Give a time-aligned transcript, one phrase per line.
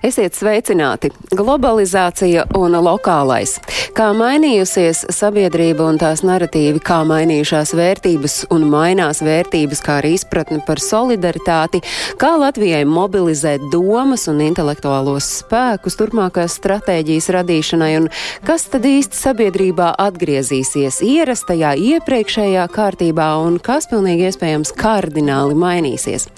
[0.00, 1.10] Esiet sveicināti!
[1.36, 3.58] Globalizācija un lokālais.
[3.92, 10.62] Kā mainījusies sabiedrība un tās narratīvi, kā mainījušās vērtības un mainās vērtības, kā arī izpratne
[10.64, 11.82] par solidaritāti,
[12.16, 18.08] kā Latvijai mobilizēt domas un intelektuālos spēkus turpmākās stratēģijas radīšanai un
[18.48, 26.30] kas tad īsti sabiedrībā atgriezīsies ierastajā iepriekšējā kārtībā un kas pilnīgi iespējams kardināli mainīsies.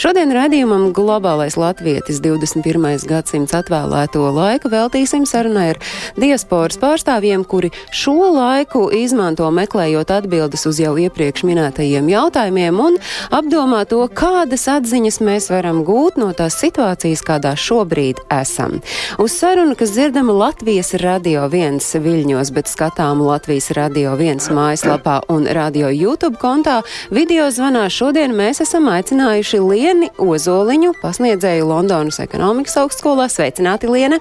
[0.00, 5.80] Šodien redzījumam globālais latvietis 21 gadsimts atvēlēto laiku veltīsim sarunai ar
[6.20, 12.98] diasporas pārstāvjiem, kuri šo laiku izmanto meklējot atbildes uz jau iepriekš minētajiem jautājumiem un
[13.34, 18.78] apdomā to, kādas atziņas mēs varam gūt no tās situācijas, kādā šobrīd esam.
[19.22, 25.48] Uz sarunu, kas dzirdama Latvijas radio viens viļņos, bet skatām Latvijas radio viens mājaslapā un
[25.50, 33.28] radio YouTube kontā, video zvanā šodien mēs esam aicinājuši Lieni Ozoliņu, pasniedzēju Londonas ekonomikas augstskolā.
[33.28, 34.20] Sveicināti, Liene!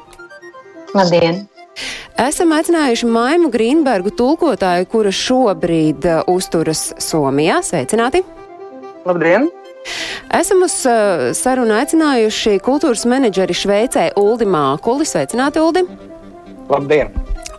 [0.96, 1.48] Labdien!
[2.20, 7.62] Esam aicinājuši Maimu Grīnbergu tulkotāju, kura šobrīd uh, uzturas Somijā.
[7.64, 8.24] Sveicināti!
[9.06, 9.50] Labdien!
[10.36, 15.08] Esam uz uh, sarunu aicinājuši kultūras menedžeri Šveicē Uldi Mākuli.
[15.08, 15.86] Sveicināti, Uldi!
[16.70, 17.12] Labdien!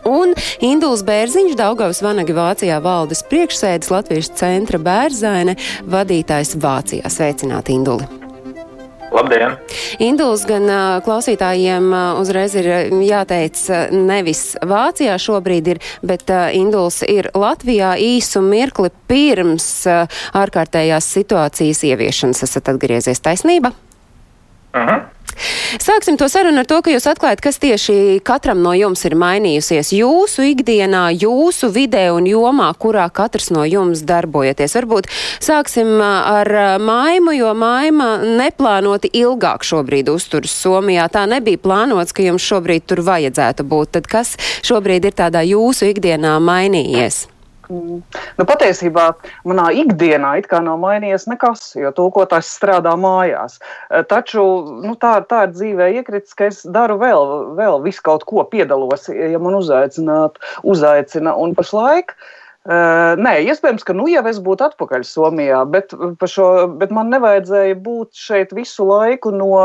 [0.07, 0.33] Un
[0.65, 7.13] Induls Bērziņš, Daugavas Vanagi Vācijā valdes priekšsēdis Latvijas centra bērzaine, vadītājs Vācijā.
[7.13, 8.20] Sveicināti, Induli!
[9.11, 9.57] Labdien!
[9.99, 10.69] Induls gan
[11.03, 12.69] klausītājiem uzreiz ir
[13.03, 13.59] jāteic
[13.91, 22.43] nevis Vācijā šobrīd ir, bet Induls ir Latvijā īsu mirkli pirms ārkārtējās situācijas ieviešanas.
[22.47, 23.73] Esat atgriezies taisnība?
[24.71, 25.01] Uh -huh.
[25.81, 29.93] Sāksim to sarunu ar to, ka jūs atklājat, kas tieši katram no jums ir mainījusies
[29.95, 34.75] jūsu ikdienā, jūsu vidē un jomā, kurā katrs no jums darbojaties.
[34.77, 35.09] Varbūt
[35.43, 36.51] sāksim ar
[36.81, 41.09] maimu, jo maima neplānoti ilgāk šobrīd uzturas Somijā.
[41.11, 43.95] Tā nebija plānots, ka jums šobrīd tur vajadzētu būt.
[43.97, 44.37] Tad kas
[44.67, 47.25] šobrīd ir tādā jūsu ikdienā mainījies?
[47.71, 49.07] Nu, patiesībā
[49.47, 53.59] manā ikdienā it kā nav mainījies nekas, jo tulkotājs strādā mājās.
[54.11, 54.43] Taču
[54.83, 59.07] nu, tā, tā ir dzīvē iekritis, ka es daru vēl, vēl visu kaut ko, piedalos,
[59.11, 61.35] ja man uzaicināt, uzaicina.
[61.41, 62.15] Un pašlaik.
[62.61, 65.95] Uh, nē, iespējams, ka nu jau es būtu atpakaļ Somijā, bet,
[66.29, 69.55] šo, bet man nevajadzēja būt šeit visu laiku no,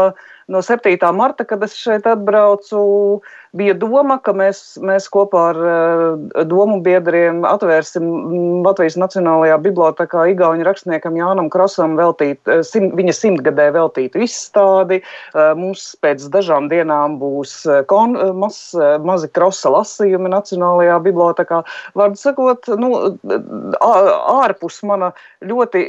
[0.47, 1.13] no 7.
[1.13, 3.21] marta, kad es šeit atbraucu
[3.57, 8.05] bija doma, ka mēs, mēs kopā ar uh, domu biedriem atvērsim
[8.67, 15.01] Latvijas Nacionālajā bibliotekā Igauņu rakstniekam Jānam Krosam veltīt, uh, sim, viņa simtgadē veltītu izstādi.
[15.33, 17.55] Uh, mums pēc dažām dienām būs
[17.91, 18.61] kon, mas,
[19.07, 21.63] mazi krosa lasījumi Nacionālajā bibliotekā.
[21.99, 22.93] Vārdu sakot, nu,
[23.81, 25.13] ārpus mana
[25.47, 25.83] ļoti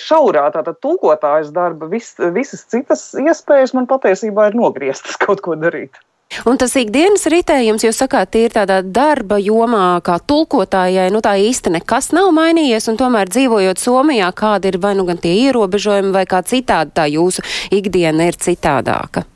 [0.00, 5.98] šaurā tātad tulkotājas darba, vis, visas citas iespējas man patiesībā ir nogrieztas kaut ko darīt.
[6.46, 11.72] Un tas ikdienas ritējums, jūs sakāt, ir tādā darba jomā, kā tulkotājai, nu tā īsti
[11.74, 16.22] nekas nav mainījies, un tomēr dzīvojot Somijā, kādi ir vai nu gan tie ierobežojumi, vai
[16.30, 17.42] kā citādi tā jūsu
[17.74, 19.26] ikdiena ir citādāka?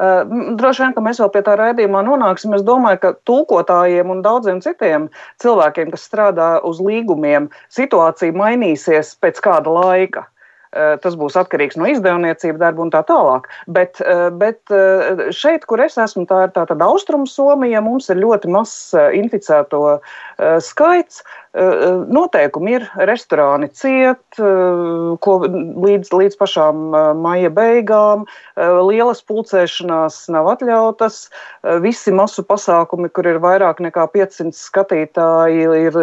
[0.00, 0.22] Uh,
[0.56, 2.54] droši vien, ka mēs vēl pie tā raidījumā nonāksim.
[2.56, 5.10] Es domāju, ka tulkotājiem un daudziem citiem
[5.42, 10.24] cilvēkiem, kas strādā uz līgumiem, situācija mainīsies pēc kāda laika.
[10.70, 13.48] Tas būs atkarīgs no izdevniecības darba un tā tālāk.
[13.74, 13.98] Bet,
[14.38, 14.74] bet
[15.34, 19.98] šeit, kur es esmu, tā ir tāda austrumu Somija, mums ir ļoti mazs inficēto
[20.62, 21.24] skaits.
[21.50, 22.84] Noteikumi ir.
[23.10, 26.82] Restorāni ciet, ko līdz, līdz pašām
[27.18, 28.22] maija beigām,
[28.86, 31.24] lielas pulcēšanās nav atļautas,
[31.82, 35.98] visi masu pasākumi, kur ir vairāk nekā 500 skatītāji, ir,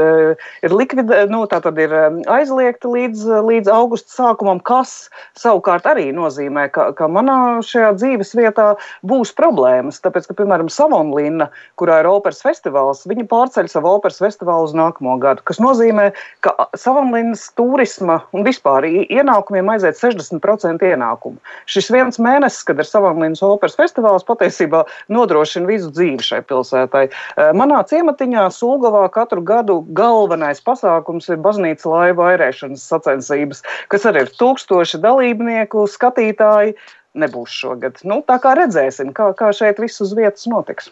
[0.67, 1.95] ir, likvidē, nu, ir
[2.27, 5.07] aizliegti līdz, līdz augusta sākumam, kas
[5.39, 8.67] savukārt arī nozīmē, ka, ka manā šajā dzīves vietā
[9.07, 10.03] būs problēmas.
[10.03, 11.47] Tāpēc, ka, piemēram, Savonlīna,
[11.79, 16.11] kurā ir operas festivāls, viņi pārceļ savu operas festivālu uz nākamo gadu gadu, kas nozīmē,
[16.41, 21.37] ka Savonlinas turisma un vispār ienākumiem aiziet 60% ienākumu.
[21.65, 27.07] Šis viens mēnesis, kad ir Savonlinas operas festivāls, patiesībā nodrošina visu dzīvi šai pilsētai.
[27.53, 34.31] Manā ciematiņā Sulgavā katru gadu galvenais pasākums ir baznīca laivu airēšanas sacensības, kas arī ir
[34.37, 36.77] tūkstoši dalībnieku, skatītāji.
[37.17, 37.97] Nebūs šogad.
[38.05, 40.91] Nu, tā kā redzēsim, kā, kā šeit viss uz vietas notiks.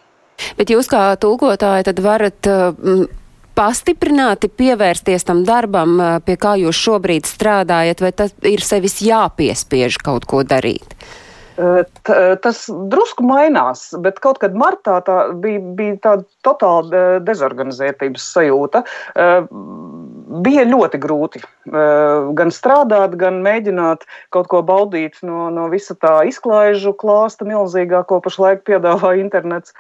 [0.57, 3.06] Bet jūs kā tulkotāji tad varat uh,
[3.56, 10.28] pastiprināti pievērsties tam darbam, pie kā jūs šobrīd strādājat, vai tas ir sevis jāpiespiež kaut
[10.30, 10.96] ko darīt?
[11.56, 18.81] T, tas drusku mainās, bet kaut kad martā tā bija, bija tāda totāla dezorganizētības sajūta.
[20.25, 26.95] Bija ļoti grūti gan strādāt, gan mēģināt kaut ko baudīt no, no visa tā izklaižu
[26.98, 29.75] klāsta milzīgā, ko pašlaik piedāvā internets.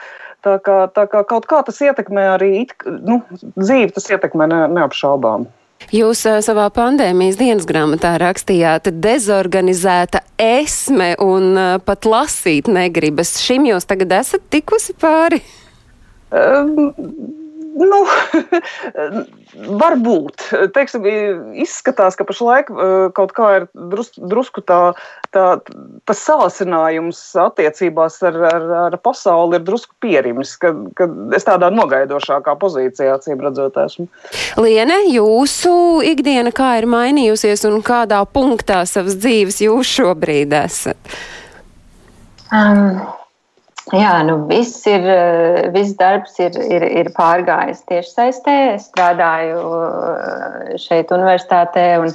[0.45, 3.23] Tā kā, tā kā kaut kā tas ietekmē arī it, nu,
[3.57, 5.47] dzīvi, tas ietekmē ne, neapšaubām.
[5.93, 13.35] Jūs uh, savā pandēmijas dienas grāmatā rakstījāt, dezorganizēta esme un uh, pat lasīt negribas.
[13.43, 15.41] Šim jūs tagad esat tikusi pāri?
[16.33, 16.93] Um,
[17.75, 17.97] Nu,
[19.81, 20.45] varbūt.
[20.75, 21.05] Teiksim,
[21.59, 22.69] izskatās, ka pašlaik
[23.17, 24.79] kaut kā ir drus, drusku tā,
[25.35, 25.45] tā,
[26.07, 32.55] tas sāsinājums attiecībās ar, ar, ar pasauli ir drusku pierimis, ka, ka es tādā nogaidošākā
[32.61, 34.07] pozīcijā, acīm redzot, esmu.
[34.63, 35.75] Liene, jūsu
[36.07, 41.19] ikdiena kā ir mainījusies un kādā punktā savas dzīves jūs šobrīd esat?
[42.55, 43.03] Um.
[43.93, 48.53] Jā, nu viss, ir, eh, viss darbs ir, ir, ir pārgājis tieši saistē.
[48.73, 52.09] Es strādāju eh, šeit universitātē, un,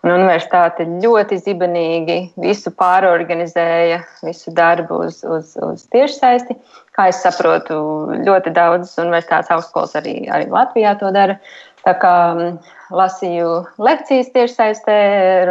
[0.00, 6.56] un universitāte ļoti zibenīgi visu pārorganizēja, visu darbu uz, uz, uz tieši saisti.
[6.96, 7.76] Kā es saprotu,
[8.24, 11.36] ļoti daudz universitātes augstskolas arī, arī Latvijā to dara.
[11.84, 12.56] Tā kā mm,
[12.96, 14.96] lasīju lekcijas tieši saistē,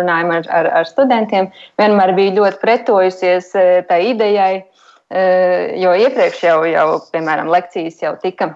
[0.01, 4.51] runājumu ar, ar, ar studentiem, vienmēr biju ļoti pretojusies eh, tai idejai
[5.09, 8.53] jo iepriekš jau, jau piemēram, lekcijas jau tika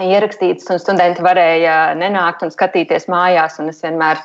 [0.00, 3.58] ierakstītas, un studenti varēja nenākt un skatīties mājās.
[3.60, 4.20] Un es vienmēr,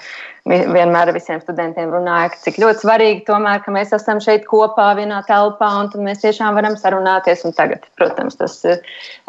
[0.48, 5.70] vienmēr visiem studentiem runāju, cik ļoti svarīgi tomēr, ka mēs esam šeit kopā vienā telpā,
[5.82, 7.44] un mēs tiešām varam sarunāties.
[7.48, 8.84] Un tagad, protams, tas eh,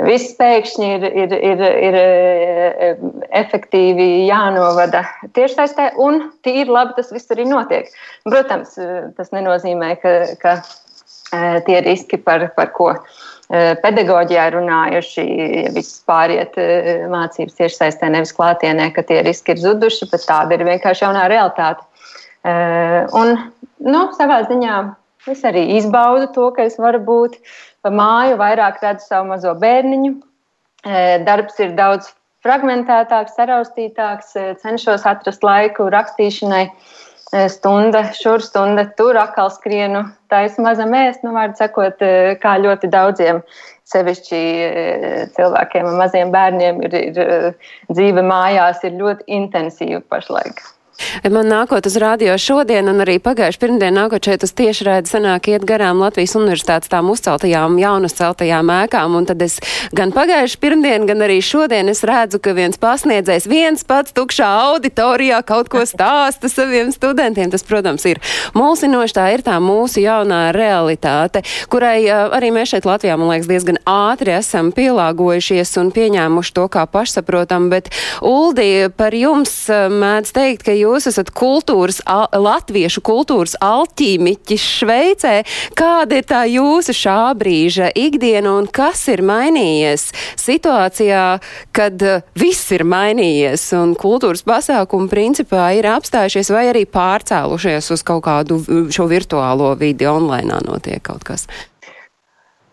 [0.07, 3.07] viss pēkšņi ir, ir, ir, ir eh,
[3.43, 7.91] efektīvi jānovada tiešsaistē, un tīri labi tas viss arī notiek.
[8.29, 8.79] Protams,
[9.19, 10.21] tas nenozīmē, ka.
[10.43, 10.88] ka Eh,
[11.31, 12.93] tie riski, par, par ko
[13.49, 15.25] pedagoģijā runājuši,
[15.65, 16.57] ja viss pāriet
[17.09, 21.25] mācības tieši saistē, nevis klātienē, ka tie riski ir zuduši, bet tāda ir vienkārši jaunā
[21.33, 21.87] realitāte.
[23.17, 23.35] Un,
[23.85, 24.77] nu, savā ziņā
[25.33, 27.41] es arī izbaudu to, ka es varu būt
[27.85, 30.15] pa māju, vairāk redzu savu mazo bērniņu.
[31.25, 32.13] Darbs ir daudz
[32.47, 36.69] fragmentētāks, saraustītāks, cenšos atrast laiku rakstīšanai.
[37.29, 42.01] Stunda šur, stunda tur, atkal skrienu, taisa maza mēs, nu, vārdu sakot,
[42.41, 43.43] kā ļoti daudziem,
[43.89, 44.41] sevišķi
[45.37, 47.21] cilvēkiem un maziem bērniem ir, ir
[47.93, 50.65] dzīve mājās, ir ļoti intensīva pašlaik.
[51.25, 55.65] Man nākot uz radio šodien un arī pagājuši pirmdien nākot šeit uz tiešraidi sanāk iet
[55.67, 59.59] garām Latvijas universitātes tām uzceltajām, jaunas celtajām ēkām, un tad es
[59.97, 65.41] gan pagājuši pirmdien, gan arī šodien es redzu, ka viens pasniedzējs viens pats tukšā auditorijā
[65.47, 67.53] kaut ko stāsta saviem studentiem.
[67.53, 68.23] Tas, protams, ir
[68.59, 73.81] mulsinoši, tā ir tā mūsu jaunā realitāte, kurai arī mēs šeit Latvijā, man liekas, diezgan
[73.89, 77.93] ātri esam pielāgojušies un pieņēmuši to kā pašsaprotam, bet
[78.25, 82.01] Uldi, par jums mēdz teikt, ka jūs jūs esat kultūras,
[82.33, 85.35] latviešu kultūras alķīmiķis Šveicē.
[85.79, 90.09] Kāda ir tā jūsu šā brīža ikdiena un kas ir mainījies
[90.41, 91.25] situācijā,
[91.77, 98.05] kad uh, viss ir mainījies un kultūras pasākumi principā ir apstājušies vai arī pārcēlušies uz
[98.07, 98.61] kaut kādu
[98.95, 101.47] šo virtuālo vidi online notiek kaut kas?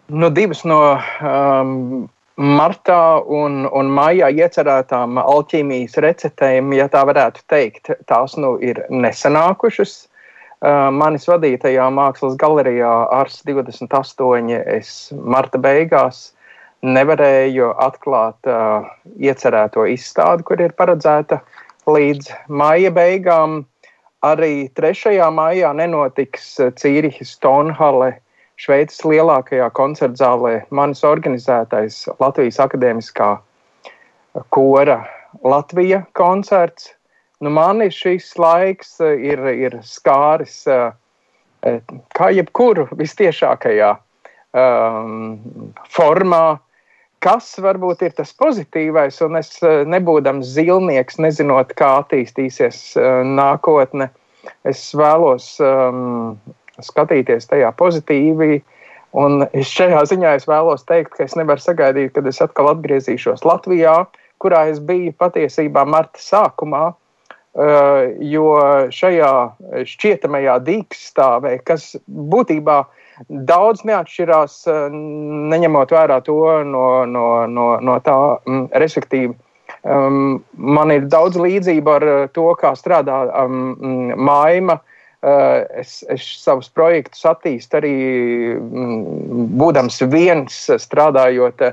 [0.08, 7.92] No divas no um, martā un, un maijā iecerētām alķīmijas receptēm, ja tā varētu teikt,
[8.10, 10.08] tās nu ir nesanākušas.
[10.66, 16.32] Uh, manis vadītajā mākslas galerijā Ars 28 es marta beigās
[16.82, 18.88] nevarēju atklāt uh,
[19.20, 21.42] iecerēto izstādi, kur ir paredzēta
[21.88, 23.64] līdz maija beigām.
[24.26, 25.20] Arī 3.
[25.30, 28.16] maijā nenotiks Cīrihas Tonhale
[28.56, 33.34] Šveices lielākajā koncertzālē manis organizētais Latvijas akadēmiskā
[34.50, 35.04] kora
[35.44, 36.94] Latvija koncerts.
[37.40, 40.94] Nu, mani šis laiks eh, ir, ir skāris eh,
[41.68, 41.82] eh,
[42.16, 43.92] kā jebkuru vistiešākajā
[44.56, 45.34] um,
[45.92, 46.58] formā,
[47.20, 54.08] kas varbūt ir tas pozitīvais, un es nebūdams zilnieks, nezinot, kā attīstīsies uh, nākotne,
[54.64, 56.38] es vēlos um,
[56.84, 58.60] skatīties tajā pozitīvi.
[59.16, 64.02] Un šajā ziņā es vēlos teikt, ka es nevaru sagaidīt, kad es atkal atgriezīšos Latvijā,
[64.44, 66.90] kurā es biju patiesībā marta sākumā.
[67.56, 68.50] Uh, jo
[68.92, 69.30] šajā
[69.88, 72.82] šķietamajā dīkstāvē, kas būtībā
[73.48, 74.98] daudz neatšķirās, uh,
[75.54, 76.36] neņemot vērā to
[76.68, 79.32] no, no, no, no tā, um, respektīvi,
[79.88, 86.70] um, man ir daudz līdzība ar to, kā strādā um, maima uh, es, es savus
[86.70, 87.96] projektus attīstu arī
[88.56, 91.70] mm, būdams viens, strādājot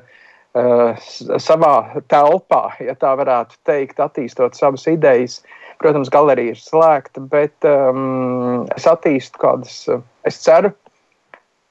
[1.41, 1.77] savā
[2.13, 5.41] telpā, ja tā varētu teikt, attīstot savas idejas.
[5.83, 9.79] Protams, galerija ir slēgta, bet um, es attīstu kādas,
[10.29, 10.71] es ceru,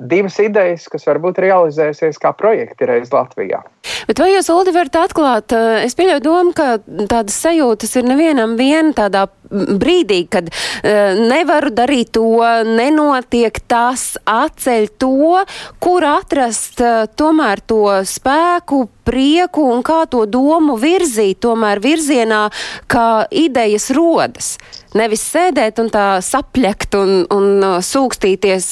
[0.10, 3.62] divas idejas, kas varbūt realizēsies kā projekti reiz Latvijā.
[4.10, 5.54] Bet vai jūs, Uldi, varat atklāt,
[5.86, 6.80] es pieļauju domu, ka
[7.12, 10.50] tādas sajūtas ir nevienam vien tādā brīdī, kad
[10.82, 15.44] nevaru darīt to, nenotiek tas, atceļ to,
[15.84, 16.82] kur atrast
[17.20, 22.46] tomēr to spēku, prieku un kā to domu virzīt tomēr virzienā,
[22.92, 24.56] kā idejas rodas.
[24.98, 28.66] Nevis sēdēt un tā sapļekt un, un sūkstīties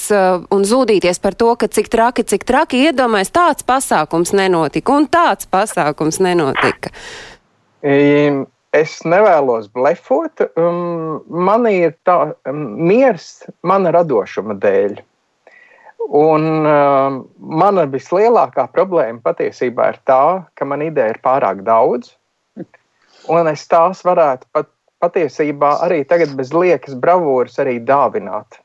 [0.52, 5.50] un zūdīties par to, ka cik traki, cik traki iedomājas tāds pasākums nenotika un tāds
[5.50, 6.94] pasākums nenotika?
[8.70, 10.44] Es nevēlos blefot.
[10.54, 15.00] Um, man ir tā um, miers mana radošuma dēļ.
[16.20, 20.24] Un um, mana vislielākā problēma patiesībā ir tā,
[20.54, 22.14] ka man ideja ir pārāk daudz.
[23.30, 24.70] Un es tās varētu pat
[25.04, 28.60] patiesībā arī tagad bez liekas bravūras arī dāvināt.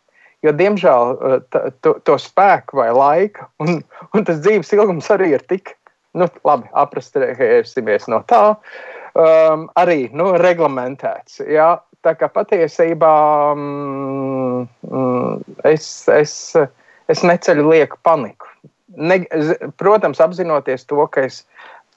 [0.44, 3.80] Jo, diemžēl, uh, to, to spēku vai laika, un,
[4.12, 5.72] un tas dzīves ilgums arī ir tik
[6.18, 8.42] nu, labi, aprastrēsimies no tā,
[9.18, 11.42] um, arī nu, reglamentēts.
[11.50, 11.74] Jā.
[12.04, 13.10] Tā kā patiesībā
[13.56, 16.34] mm, mm, es, es,
[17.08, 18.50] es neceļu lieku paniku.
[19.00, 19.22] Ne,
[19.80, 21.40] protams, apzinoties to, ka es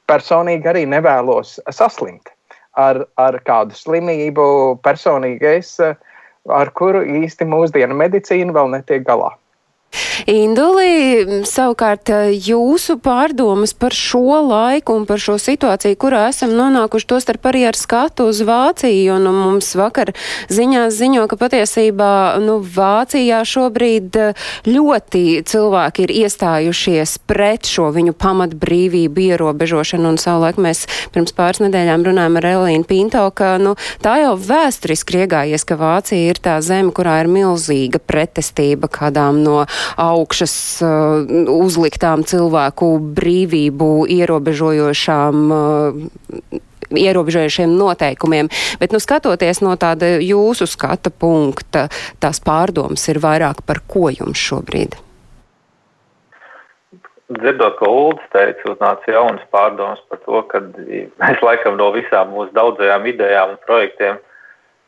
[0.07, 2.31] personīgi arī nevēlos saslimt
[2.79, 4.47] ar, ar kādu slimību,
[4.87, 5.73] personīgi es,
[6.53, 9.33] ar kuru īsti mūsdienu medicīna vēl netiek galā.
[10.27, 12.09] Indulī, savukārt
[12.43, 17.63] jūsu pārdomas par šo laiku un par šo situāciju, kurā esam nonākuši to starp arī
[17.69, 20.11] ar skatu uz Vāciju, un nu, mums vakar
[20.51, 22.09] ziņās ziņo, ka patiesībā,
[22.43, 24.17] nu, Vācijā šobrīd
[24.67, 32.05] ļoti cilvēki ir iestājušies pret šo viņu pamatbrīvību ierobežošanu, un savulaik mēs pirms pāris nedēļām
[32.09, 36.91] runājam ar Elīnu Pinto, ka, nu, tā jau vēsturiski iegājies, ka Vācija ir tā zeme,
[36.91, 39.63] kurā ir milzīga pretestība kādām no
[40.01, 40.55] augšas
[40.85, 41.23] uh,
[41.57, 48.49] uzliktām cilvēku brīvību ierobežojošām uh, ierobežojušiem noteikumiem.
[48.79, 51.87] Bet, nu, skatoties no tāda jūsu skata punkta,
[52.23, 54.95] tās pārdomas ir vairāk par ko jums šobrīd?
[57.27, 60.61] Dzirdot, ko Ulris teica, uznāca jaunas pārdomas par to, ka
[61.19, 64.21] mēs laikam no visām mūsu daudzajām idejām un projektiem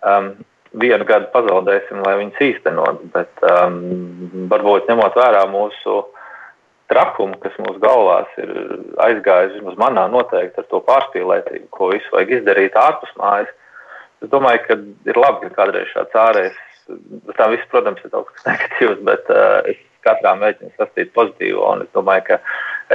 [0.08, 0.30] um,
[0.78, 3.04] vienu gadu pazaudēsim, lai viņas īstenot.
[3.14, 3.80] Bet um,
[4.52, 6.02] varbūt ņemot vērā mūsu
[6.90, 8.54] trakumu, kas mūsu galvās ir
[9.06, 13.52] aizgājis, vismaz manā noteikti ar to pārspīlētību, ko visu vajag izdarīt ārpus mājas.
[14.24, 16.58] Es domāju, ka ir labi, ka kādreiz šāds ārējs,
[17.38, 21.86] tā viss, protams, ir kaut kas negatīvs, bet uh, es katrā mēģinu sastīt pozitīvo, un
[21.86, 22.40] es domāju, ka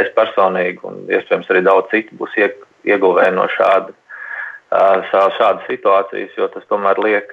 [0.01, 3.95] es personīgi un iespējams arī daudz citu būs ieguvēji no šāda
[4.75, 7.33] šādas situācijas, jo tas tomēr liek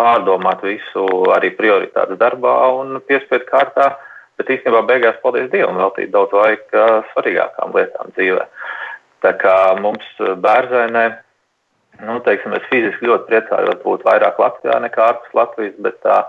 [0.00, 3.94] pārdomāt visu arī prioritātes darbā un piespiedu kārtā.
[4.40, 8.46] Bet īstenībā beigās, paldies Dievam, veltīt daudz laika svarīgākām lietām dzīvē.
[9.20, 11.02] Tā kā mums bērnē,
[12.06, 16.22] nu, teiksim, es fiziski ļoti priecājos būt vairāk Latvijā nekā ārpus Latvijas, bet tā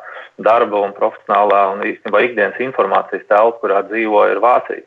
[0.43, 4.83] darba un profesionālā un īstenībā ikdienas informācijas telpa, kurā dzīvo, ir Vācija.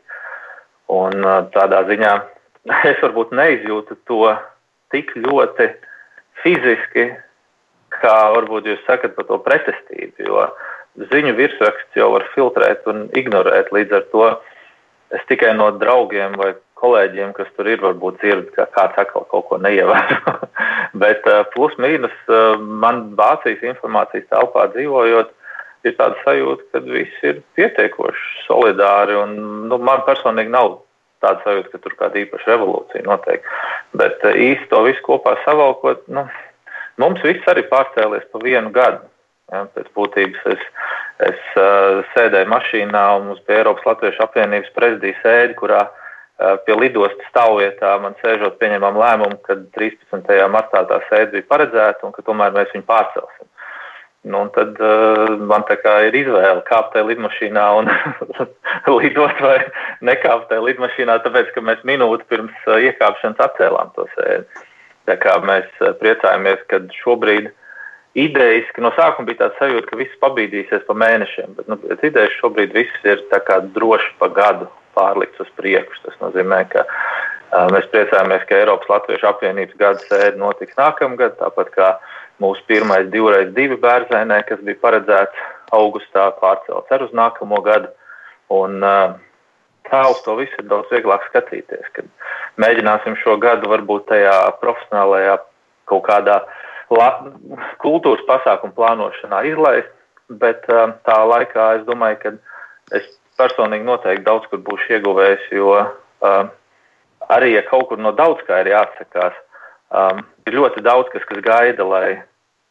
[0.93, 1.25] Un
[1.55, 2.13] tādā ziņā
[2.91, 4.35] es varbūt neizjūtu to
[4.95, 5.69] tik ļoti
[6.43, 7.09] fiziski,
[7.99, 10.25] kā varbūt jūs sakat par to pretestību.
[10.29, 10.47] Jo
[11.11, 13.71] ziņu virsraksts jau var filtrēt un ignorēt.
[13.75, 14.27] Līdz ar to
[15.15, 19.47] es tikai no draugiem vai kolēģiem, kas tur ir, varbūt dzirdu, ka kāds atkal kaut
[19.49, 20.35] ko neievēro.
[21.01, 25.31] Bet uh, plus mīnus uh, man Vācijas informācijas telpā dzīvojot,
[25.85, 29.17] ir tāda sajūta, ka viss ir pietiekoši solidāri.
[29.21, 29.37] Un,
[29.69, 30.79] nu, man personīgi nav
[31.25, 33.49] tāda sajūta, ka tur kāda īpaša revolūcija notiek.
[33.97, 36.25] Bet eh, īsti to visu kopā savalkot, nu,
[37.01, 39.03] mums viss arī pārcēlies pa vienu gadu.
[39.53, 40.61] Ja, pēc būtības es,
[41.27, 46.73] es uh, sēdēju mašīnā un mums bija Eiropas Latviešu apvienības prezidijas sēde, kurā uh, pie
[46.79, 50.33] lidostas stāvvietā man sēžot pieņemam lēmumu, ka 13.
[50.49, 53.51] martā tā sēde bija paredzēta un ka tomēr mēs viņu pārcelsim.
[54.25, 57.91] Nu, tad uh, man tā kā ir izvēle kāpt tajā lidmašīnā un
[58.97, 59.59] lidot vai
[60.07, 64.65] nekāpt tajā lidmašīnā, tāpēc, ka mēs minūti pirms uh, iekāpšanas atcēlām to sēdi.
[65.05, 67.51] Tā kā mēs uh, priecājamies, ka šobrīd
[68.17, 72.33] idejas, ka no sākuma bija tāds sajūta, ka viss pabīdīsies pa mēnešiem, bet nu, idejas
[72.39, 76.01] šobrīd viss ir tā kā droši pa gadu pārlikts uz priekšu.
[76.07, 81.73] Tas nozīmē, ka uh, mēs priecājamies, ka Eiropas Latviešu apvienības gada sēde notiks nākamgad, tāpat
[81.77, 81.93] kā
[82.43, 87.91] mūsu pirmais divreiz divi bērnē, kas bija paredzēts augustā, pārcelts ar uz nākamo gadu.
[88.53, 88.83] Un,
[89.89, 91.89] tā uz to visu ir daudz vieglāk skatīties.
[91.95, 92.09] Kad
[92.61, 95.37] mēģināsim šo gadu varbūt tajā profesionālajā
[95.89, 96.39] kaut kādā
[96.93, 97.09] la,
[97.83, 99.91] kultūras pasākuma plānošanā izlaist,
[100.41, 102.33] bet tā laikā es domāju, ka
[102.97, 105.73] es personīgi noteikti daudz kur būšu ieguvējis, jo
[107.29, 109.37] arī, ja kaut kur no daudz kā ir jāatsakās,
[110.45, 112.17] ir ļoti daudz kas, kas gaida, lai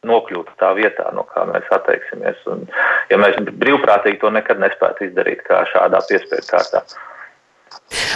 [0.05, 2.37] nokļūtu tā vietā, no kā mēs atteiksimies.
[2.51, 2.65] Un,
[3.09, 6.83] ja mēs brīvprātīgi to nekad nespētu izdarīt, kā šādā piespiedu kārtā.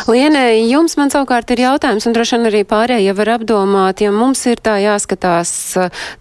[0.10, 4.42] Lienē, jums man savukārt ir jautājums, un droši vien arī pārējie var apdomāt, ja mums
[4.50, 5.52] ir tā jāskatās,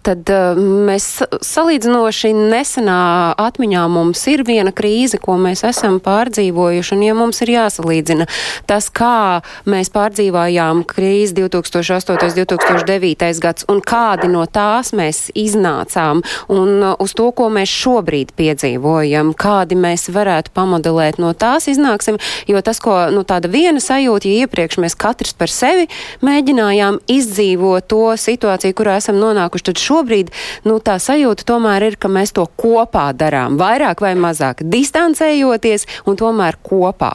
[0.05, 1.07] tad uh, mēs
[1.45, 2.99] salīdzinoši nesenā
[3.39, 8.27] atmiņā mums ir viena krīze, ko mēs esam pārdzīvojuši, un ja mums ir jāsalīdzina
[8.69, 12.29] tas, kā mēs pārdzīvājām krīzi 2008.
[12.39, 13.41] 2009.
[13.41, 19.33] gads, un kādi no tās mēs iznācām, un uh, uz to, ko mēs šobrīd piedzīvojam,
[19.39, 22.19] kādi mēs varētu pamodelēt no tās iznāksim,
[22.49, 25.87] jo tas, ko, nu, tāda viena sajūta, ja iepriekš mēs katrs par sevi
[26.25, 30.31] mēģinājām izdzīvot to situāciju, kurā esam nonākuši, tad šobrīd
[30.67, 36.19] nu, tā sajūta tomēr ir, ka mēs to kopā darām, vairāk vai mazāk distancējoties un
[36.19, 37.13] tomēr kopā.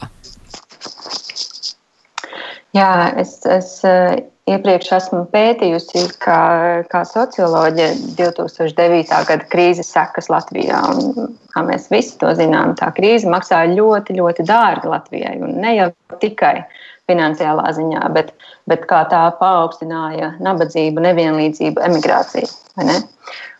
[2.75, 2.91] Jā,
[3.21, 3.77] es, es
[4.49, 6.39] iepriekš esmu pētījusi, kā,
[6.91, 9.21] kā socioloģija 2009.
[9.29, 10.81] gada krīzes sekas Latvijā.
[10.93, 15.37] Un, kā mēs visi to zinām, tā krīze maksāja ļoti, ļoti dārgi Latvijai.
[15.41, 15.89] Ne jau
[16.21, 16.59] tikai
[17.09, 18.33] finansiālā ziņā, bet,
[18.69, 22.49] bet kā tā paaugstināja nabadzību, nevienlīdzību, emigrāciju.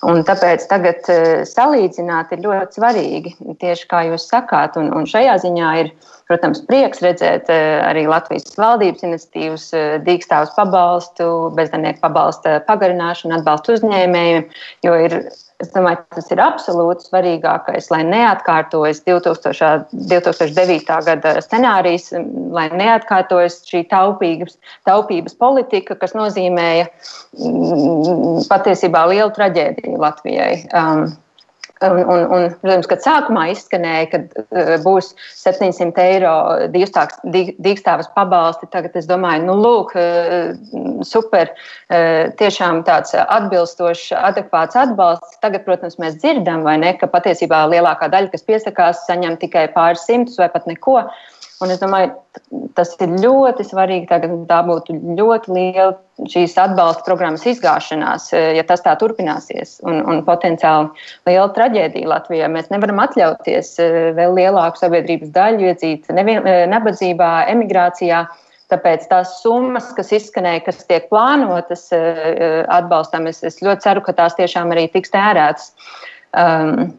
[0.05, 3.31] Un tāpēc tagad eh, salīdzināt ir ļoti svarīgi,
[3.61, 5.93] tieši kā jūs sakāt, un, un šajā ziņā ir
[6.25, 13.75] Protams, prieks redzēt eh, arī Latvijas valdības iniciatīvas, eh, dīkstāvus pabalstu, bezdarbnieku pabalsta pagarināšanu, atbalstu
[13.75, 14.47] uzņēmējiem,
[14.87, 15.19] jo ir
[15.63, 20.97] Es domāju, tas ir absolūti svarīgākais, lai neatkārtojas 2000, 2009.
[21.07, 22.09] gada scenārijs,
[22.51, 24.57] lai neatkārtojas šī taupības,
[24.89, 30.65] taupības politika, kas nozīmēja mm, patiesībā lielu traģēdiju Latvijai.
[30.75, 31.07] Um,
[31.85, 36.33] Un, un, un, protams, kad sākumā izskanēja, ka uh, būs 700 eiro
[36.73, 45.37] dīkstāvas pabalsti, tagad es domāju, nu, lūk, uh, super, uh, tiešām tāds atbilstošs, adekvāts atbalsts.
[45.45, 50.41] Tagad, protams, mēs dzirdam, ne, ka patiesībā lielākā daļa, kas piesakās, saņem tikai pāris simtus
[50.41, 51.01] vai pat neko.
[51.05, 51.23] Uh,
[51.63, 52.09] Un es domāju,
[52.75, 54.09] tas ir ļoti svarīgi.
[54.09, 55.93] Tagad tā būtu ļoti liela
[56.31, 59.77] šīs atbalsta programmas izgāšanās, ja tas tā turpināsies.
[59.87, 60.91] Un, un potenciāli
[61.29, 62.49] liela traģēdija Latvijā.
[62.51, 68.25] Mēs nevaram atļauties eh, vēl lielāku sabiedrības daļu iedzīt eh, nabadzībā, emigrācijā.
[68.73, 74.17] Tāpēc tās summas, kas izskanēja, kas tiek plānotas eh, atbalstam, es, es ļoti ceru, ka
[74.17, 75.71] tās tiešām arī tiks tērētas.
[76.35, 76.89] Um,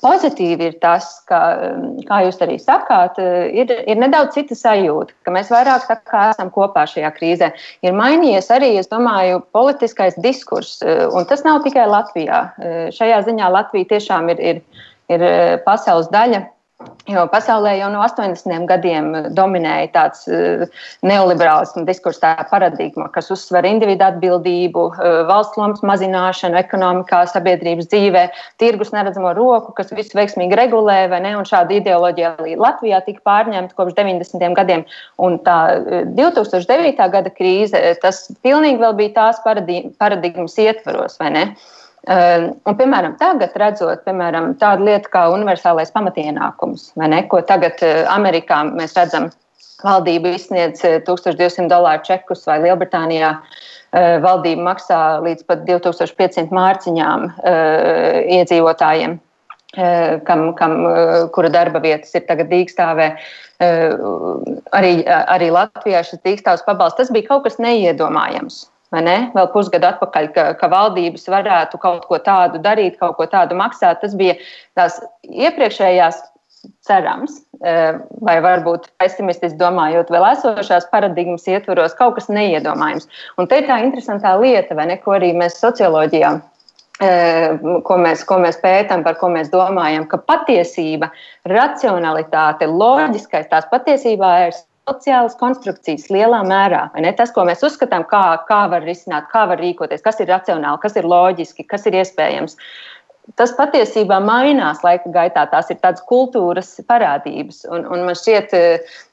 [0.00, 5.12] Pozitīvi ir tas, ka, um, kā jūs arī sakāt, uh, ir, ir nedaudz cita sajūta,
[5.26, 7.50] ka mēs vairāk esam kopā šajā krīzē.
[7.84, 12.40] Ir mainījies arī, es domāju, politiskais diskurss, uh, un tas nav tikai Latvijā.
[12.56, 15.28] Uh, šajā ziņā Latvija tiešām ir, ir, ir
[15.68, 16.46] pasaules daļa
[17.06, 20.64] Jo pasaulē jau no 80 gadiem dominēja tāds uh,
[21.06, 28.24] neoliberālismu diskurss, tā paradigma, kas uzsver individu atbildību, uh, valsts lomas mazināšanu, ekonomikā, sabiedrības dzīvē,
[28.62, 31.36] tirgus neredzamo roku, kas visu veiksmīgi regulē, vai ne?
[31.38, 34.50] Un šāda ideoloģija arī Latvijā tika pārņemta kopš 90.
[34.58, 34.82] gadiem.
[35.22, 35.60] Un tā
[36.18, 36.98] 2009.
[37.14, 41.46] gada krīze, tas pilnīgi vēl bija tās paradigmas ietvaros, vai ne?
[41.54, 48.04] Uh, un, piemēram, tagad redzot piemēram, tādu lietu kā universālais pamatienākums, ne, ko tagad eh,
[48.12, 49.30] Amerikā mēs redzam,
[49.84, 53.34] valdība izsniedz 1200 eh, dolāru čekus vai Lielbritānijā.
[53.94, 57.28] Eh, valdība maksā līdz pat 2500 mārciņām
[58.34, 59.16] iedzīvotājiem,
[60.26, 60.74] kam, kam,
[61.34, 63.08] kura darba vietas ir tagad dīkstāvē.
[64.74, 68.64] Arī, arī Latvijā šis dīkstāvs pabalsts, tas bija kaut kas neiedomājams
[69.34, 74.00] vēl pusgadu atpakaļ, ka, ka valdības varētu kaut ko tādu darīt, kaut ko tādu maksāt.
[74.00, 74.36] Tas bija
[74.78, 76.22] tās iepriekšējās
[76.84, 77.74] cerams, e,
[78.24, 83.08] vai varbūt pesimistiski domājot, vēl esošās paradigmas ietvaros kaut kas neiedomājams.
[83.38, 86.32] Un te ir tā interesantā lieta, vai ne, ko arī mēs socioloģijā
[87.04, 87.10] e,
[87.84, 91.10] ko mēs, ko mēs pētām, par ko mēs domājam, ka patiesība,
[91.50, 94.56] racionalitāte, loģiskais tās patiesībā ir
[94.88, 96.86] sociālas konstrukcijas lielā mērā.
[97.16, 100.98] Tas, ko mēs uzskatām, kā, kā var risināt, kā var rīkoties, kas ir racionāli, kas
[101.00, 102.58] ir loģiski, kas ir iespējams.
[103.40, 105.46] tas patiesībā mainās laika gaitā.
[105.48, 107.62] Tās ir tādas kultūras parādības.
[107.72, 108.52] Un, un man šķiet,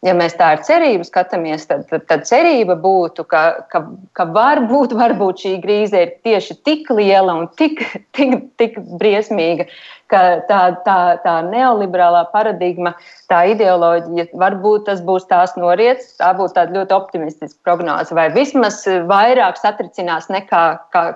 [0.04, 3.86] ja mēs tā ar cerību skatāmies, tad, tad, tad cerība būtu, ka, ka,
[4.18, 7.86] ka varbūt, varbūt šī krīze ir tieši tik liela un tik,
[8.18, 9.70] tik, tik briesmīga,
[10.12, 12.93] ka tā, tā, tā neoliberālā paradigma,
[13.32, 18.84] tā ideoloģija, varbūt tas būs tās noriets, tā būtu tāda ļoti optimistiska prognoze, vai vismaz
[19.10, 20.65] vairāk satricinās nekā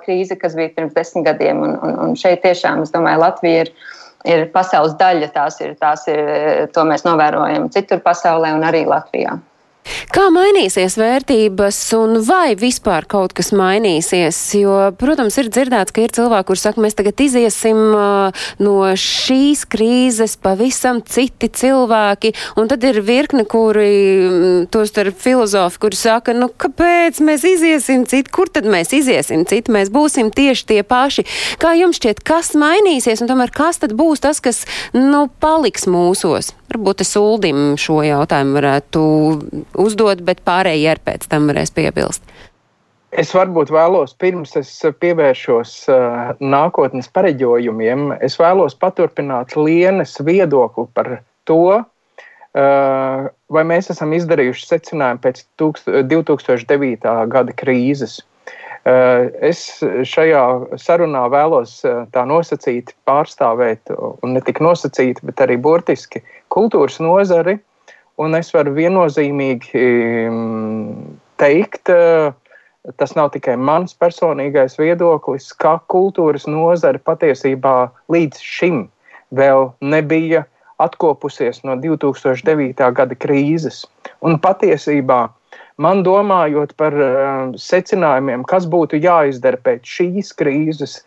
[0.06, 1.62] krīze, kas bija pirms desmit gadiem.
[1.66, 3.76] Un, un, un šeit tiešām, es domāju, Latvija ir
[4.26, 5.32] ir pasaules daļa.
[5.36, 6.22] Tās ir, tās ir,
[6.74, 9.38] to mēs novērojam citur pasaulē un arī Latvijā.
[10.14, 14.38] Kā mainīsies vērtības un vai vispār kaut kas mainīsies?
[14.58, 17.82] Jo, protams, ir dzirdēts, ka ir cilvēki, kur saka, mēs tagad iziesim
[18.66, 26.00] no šīs krīzes pavisam citi cilvēki, un tad ir virkne, kuri, tos starp filozofi, kuri
[26.00, 30.82] saka, nu, kāpēc mēs iziesim citi, kur tad mēs iziesim citi, mēs būsim tieši tie
[30.88, 31.28] paši.
[31.62, 34.66] Kā jums šķiet, kas mainīsies, un tomēr kas tad būs tas, kas,
[34.98, 36.56] nu, paliks mūsos?
[36.72, 39.02] Varbūt es Uldim šo jautājumu varētu
[39.82, 42.24] uzdot, bet pārējie ar pēc tam varēs piebilst.
[43.16, 51.12] Es varbūt vēlos, pirms es pievēršos uh, nākotnes pareģojumiem, es vēlos paturpināt Lienes viedokli par
[51.48, 57.14] to, uh, vai mēs esam izdarījuši secinājumu pēc 2009.
[57.32, 58.18] gada krīzes.
[58.86, 59.64] Uh, es
[60.12, 60.44] šajā
[60.82, 66.20] sarunā vēlos tā nosacīt, pārstāvēt, un ne tik nosacīt, bet arī burtiski
[66.52, 67.56] kultūras nozari.
[67.62, 67.72] Uh,
[68.22, 69.80] Un es varu viennozīmīgi
[70.32, 72.32] mm, teikt, eh,
[72.96, 77.76] tas nav tikai mans personīgais viedoklis, ka kultūras nozare patiesībā
[78.16, 78.86] līdz šim
[79.36, 80.46] vēl nebija
[80.80, 82.88] atkopusies no 2009.
[82.96, 83.84] gada krīzes.
[84.24, 85.20] Un patiesībā
[85.80, 90.98] man domājot par uh, secinājumiem, kas būtu jāizdara pēc šīs krīzes,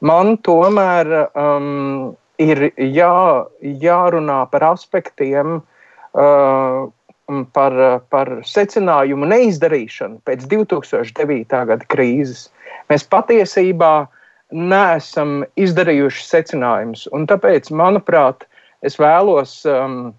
[0.00, 3.44] man tomēr um, ir jā,
[3.84, 5.74] jārunā par aspektiem, Uh,
[6.12, 7.74] par,
[8.12, 11.64] par secinājumu neizdarīšanu pēc 2009.
[11.72, 12.46] gada krīzes.
[12.88, 14.08] Mēs patiesībā
[14.52, 17.04] neesam izdarījuši secinājumus.
[17.28, 18.46] Tāpēc, manuprāt,
[18.86, 20.14] es vēlos um,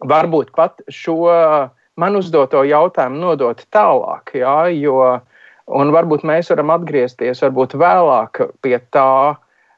[0.00, 1.18] varbūt pat šo
[1.98, 5.02] man uzdoto jautājumu nodot tālāk, jā, jo,
[5.68, 9.34] varbūt mēs varam atgriezties varbūt vēlāk pie tā,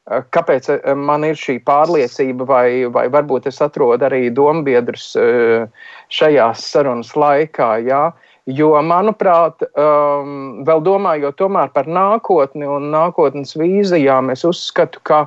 [0.08, 5.66] kāpēc eh, man ir šī pārliecība, vai, vai varbūt es atrodu arī dombiedrus eh,
[6.10, 7.76] šajās sarunas laikā?
[7.86, 8.10] Jā?
[8.50, 11.42] Jo, manuprāt, um, vēl domājot
[11.74, 15.20] par nākotni un nākotnes vīzijām, es uzskatu, ka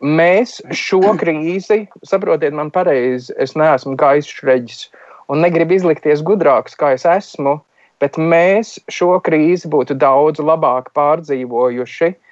[0.00, 4.88] mēs šo krīzi, saprotiet, man pareizi, es neesmu gaišreģis
[5.30, 7.60] un negribu izlikties gudrāks, kā es esmu,
[8.02, 12.22] bet mēs šo krīzi būtu daudz labāk pārdzīvojuši Eh,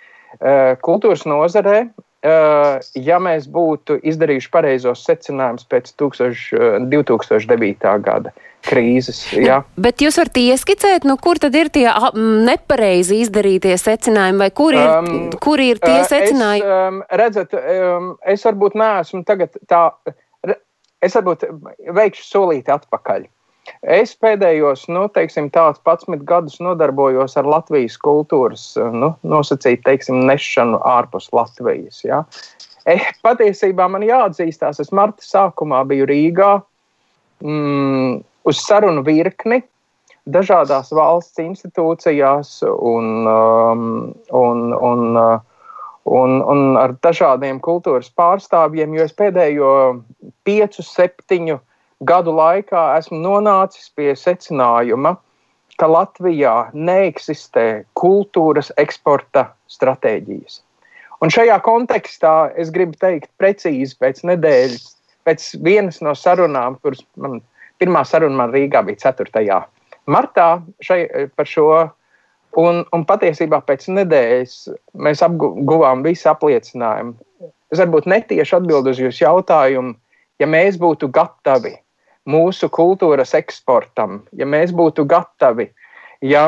[0.84, 1.88] kultūras nozarē,
[2.24, 7.84] eh, ja mēs būtu izdarījuši pareizos secinājumus pēc 2009.
[7.84, 8.32] Eh, gada
[8.64, 9.20] krīzes.
[9.36, 9.58] Ja.
[9.76, 11.84] Bet jūs varat ieskicēt, nu, kur tad ir tie
[12.16, 16.64] nepareizi izdarītie secinājumi, vai kur ir, um, kur ir tie secinājumi?
[16.64, 19.82] Es, um, redzat, um, es varbūt neesmu tagad tā,
[21.04, 21.44] es varbūt
[21.92, 23.28] veikšu solīti atpakaļ.
[23.84, 30.80] Es pēdējos, nu, teiksim, tāds 11 gadus nodarbojos ar Latvijas kultūras, nu, nosacīt, teiksim, nešanu
[30.88, 32.02] ārpus Latvijas.
[32.04, 32.22] Ja.
[32.88, 36.50] E, patiesībā man jāatzīstās, es marta sākumā biju Rīgā
[37.44, 39.62] mm, uz sarunu virkni
[40.24, 43.90] dažādās valsts institūcijās un, um,
[44.32, 45.04] un, un,
[46.04, 49.70] un, un ar dažādiem kultūras pārstāvjiem, jo es pēdējo
[50.48, 55.16] piecu, septiņu gadu gadu laikā esmu nonācis pie secinājuma,
[55.78, 60.60] ka Latvijā neeksistē kultūras eksporta stratēģijas.
[61.22, 64.86] Un šajā kontekstā es gribu teikt, precīzi pēc nedēļas,
[65.26, 67.40] pēc vienas no sarunām, kuras man
[67.80, 69.60] pirmā saruna man Rīgā bija 4.
[70.06, 70.48] martā
[70.84, 71.68] šai, par šo.
[72.54, 74.52] Un, un patiesībā pēc nedēļas
[75.02, 77.16] mēs apguvām visu apliecinājumu.
[77.74, 79.96] Es varbūt netieši atbildēju uz jūsu jautājumu,
[80.38, 81.72] ja mēs būtu gatavi
[82.30, 85.68] mūsu kultūras eksportam, ja mēs būtu gatavi
[86.24, 86.44] ja,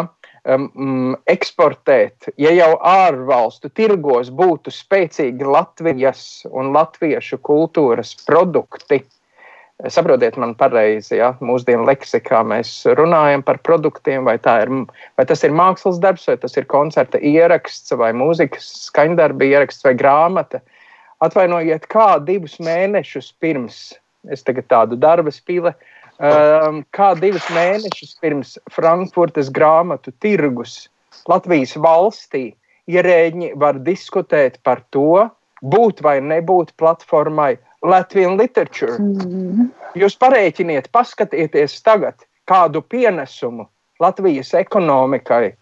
[0.49, 9.03] um, eksportēt, ja jau ārvalstu tirgos būtu spēcīgi Latvijas un latviešu kultūras produkti.
[9.93, 14.73] Saprotiet, man pareizi, ja mūsdienu leksikā mēs runājam par produktiem, vai, ir,
[15.21, 19.93] vai tas ir mākslas darbs, vai tas ir koncerta ieraksts, vai mūzikas skaņdarba ieraksts, vai
[20.01, 20.63] grāmata.
[21.21, 23.83] Atvainojiet, kā divus mēnešus pirms
[24.33, 25.75] es tagad tādu darba spīle.
[26.17, 30.87] Um, kā divus mēnešus pirms Frankfurtes grāmatu tirgus
[31.29, 32.55] Latvijas valstī
[32.89, 35.27] ierēģi var diskutēt par to,
[35.61, 38.97] būt vai nebūt platformai Latvijas Literature.
[38.97, 39.69] Mm.
[39.99, 43.67] Jūs parēķiniet, paskatieties tagad, kādu pienesumu
[44.01, 45.55] Latvijas ekonomikai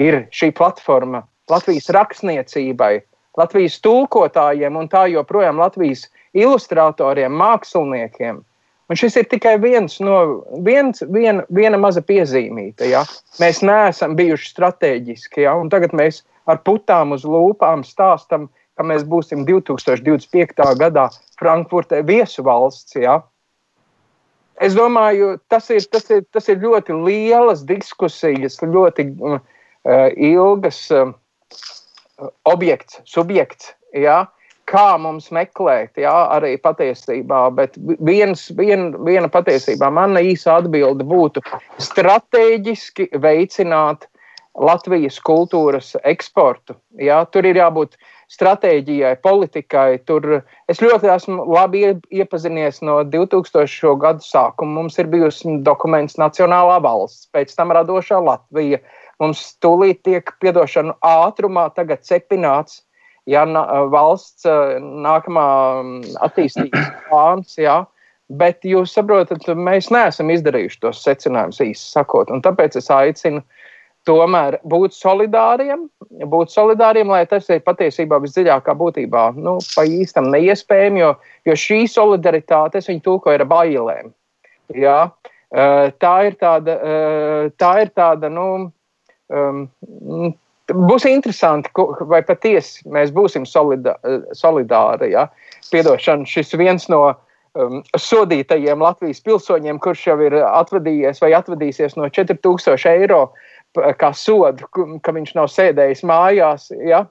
[0.00, 3.02] ir šī platforma, Latvijas rakstniecībai,
[3.38, 8.42] Latvijas tulkotājiem un tā joprojām Latvijas ilustratoriem, māksliniekiem.
[8.90, 10.16] Un šis ir tikai viens no,
[10.66, 12.84] viens, viena, viena maza piezīmīta.
[12.90, 13.04] Ja?
[13.40, 15.54] Mēs neesam bijuši strateģiski, ja?
[15.56, 20.60] un tagad mēs ar putām uz lūpām stāstam, ka mēs būsim 2025.
[20.80, 21.06] gadā
[21.40, 22.96] Frankfurtē viesu valsts.
[22.98, 23.20] Ja?
[24.60, 29.40] Es domāju, tas ir, tas, ir, tas ir ļoti lielas diskusijas, ļoti uh,
[30.16, 31.14] ilgas uh,
[32.48, 33.72] objekts, subjekts.
[33.96, 34.26] Ja?
[34.70, 37.74] Kā mums meklēt, jā, arī patiesībā, bet
[38.06, 41.42] viens, vien, viena patiesībā mana īsa atbilde būtu
[41.82, 44.06] strateģiski veicināt
[44.52, 46.76] Latvijas kultūras eksportu.
[47.00, 47.96] Jā, tur ir jābūt
[48.32, 49.98] stratēģijai, politikai.
[50.08, 53.94] Tur es ļoti esmu labi iepazinies no 2000.
[54.00, 54.76] gadu sākuma.
[54.80, 58.80] Mums ir bijusi dokuments Nacionālā valsts, pēc tam radošā Latvija.
[59.20, 62.82] Mums tūlīt tiek piedošana ātrumā tagad cepināts.
[63.30, 63.44] Ja
[63.92, 64.46] valsts
[64.82, 65.46] nākamā
[66.26, 67.82] attīstības plāns, jā,
[68.38, 73.44] bet jūs saprotat, mēs neesam izdarījuši tos secinājumus īsi sakot, tāpēc es aicinu
[74.08, 75.84] tomēr būt solidāriem,
[76.32, 81.12] būt solidāriem, lai tas ir patiesībā visdziļākā būtībā nu, pa īstam neiespējami, jo,
[81.46, 84.10] jo šī solidaritāte, es viņu tulkoju ar bailēm.
[84.74, 84.98] Jā,
[86.02, 86.78] tā ir tāda,
[87.60, 88.48] tā ir tāda nu,
[89.30, 89.66] um,
[90.76, 91.70] būs interesanti,
[92.08, 93.96] vai patiesi mēs būsim solida,
[94.36, 95.12] solidāri.
[95.14, 95.28] Ja?
[95.72, 102.10] Piedošana, šis viens no um, sodītajiem Latvijas pilsoņiem, kurš jau ir atvadījies vai atvadīsies no
[102.12, 103.26] 4000 eiro
[103.72, 104.66] kā sodu,
[105.00, 106.68] ka viņš nav sēdējis mājās.
[106.84, 107.06] Ja?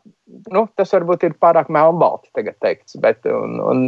[0.54, 3.88] Nu, tas varbūt ir pārāk melnbalti tagad teikts, bet un, un,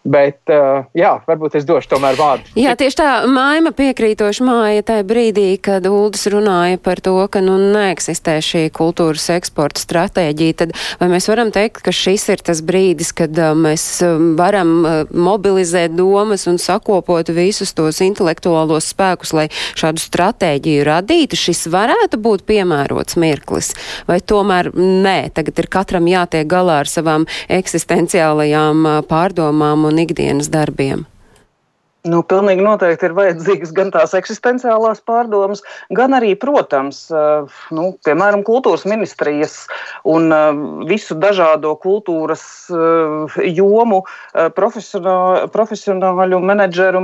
[0.00, 2.48] Bet, uh, jā, varbūt es došu tomēr vārdu.
[2.56, 7.58] Jā, tieši tā, Maima piekrītoši māja tajā brīdī, kad Uldis runāja par to, ka nu
[7.60, 13.10] neeksistē šī kultūras eksporta stratēģija, tad vai mēs varam teikt, ka šis ir tas brīdis,
[13.12, 19.46] kad uh, mēs um, varam uh, mobilizēt domas un sakopot visus tos intelektuālos spēkus, lai
[19.52, 21.36] šādu stratēģiju radītu?
[21.36, 23.74] Šis varētu būt piemērots mirklis,
[24.08, 30.50] vai tomēr nē, tagad ir katram jātiek galā ar savām eksistenciālajām uh, pārdomām un ikdienas
[30.54, 31.04] darbiem?
[32.08, 35.60] Nu, pilnīgi noteikti ir vajadzīgas gan tās eksistenciālās pārdomas,
[35.92, 39.56] gan arī, protams, eh, nu, piemēram, kultūras ministrijas
[40.08, 44.00] un eh, visu dažādo kultūras eh, jomu
[44.56, 47.02] profesionāļu menedžeru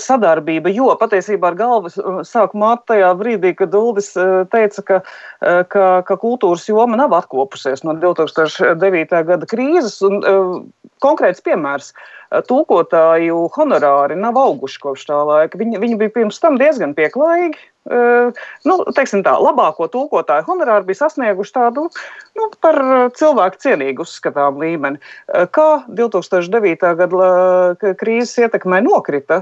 [0.00, 0.72] sadarbība.
[0.74, 1.92] Jo patiesībā ar galvu
[2.26, 4.10] sāk māt tajā brīdī, kad Uldis
[4.52, 4.98] teica, ka,
[5.70, 9.22] ka, ka kultūras joma nav atkopusies no 2009.
[9.30, 10.00] gada krīzes.
[10.06, 10.20] Un,
[11.00, 11.92] konkrēts piemērs.
[12.30, 15.58] Tūkotāju honorāri nav auguši kopš tā laika.
[15.58, 17.58] Viņi, viņi bija pirms tam diezgan pieklājīgi.
[17.90, 18.36] Uh,
[18.68, 21.86] nu, teiksim tā, labāko tūkotāju honorāru bija sasnieguši tādu
[22.36, 22.76] nu, par
[23.16, 25.00] cilvēku cienīgu uzskatām līmeni.
[25.26, 26.92] Uh, kā 2009.
[27.00, 29.40] gada krīzes ietekmē nokrita,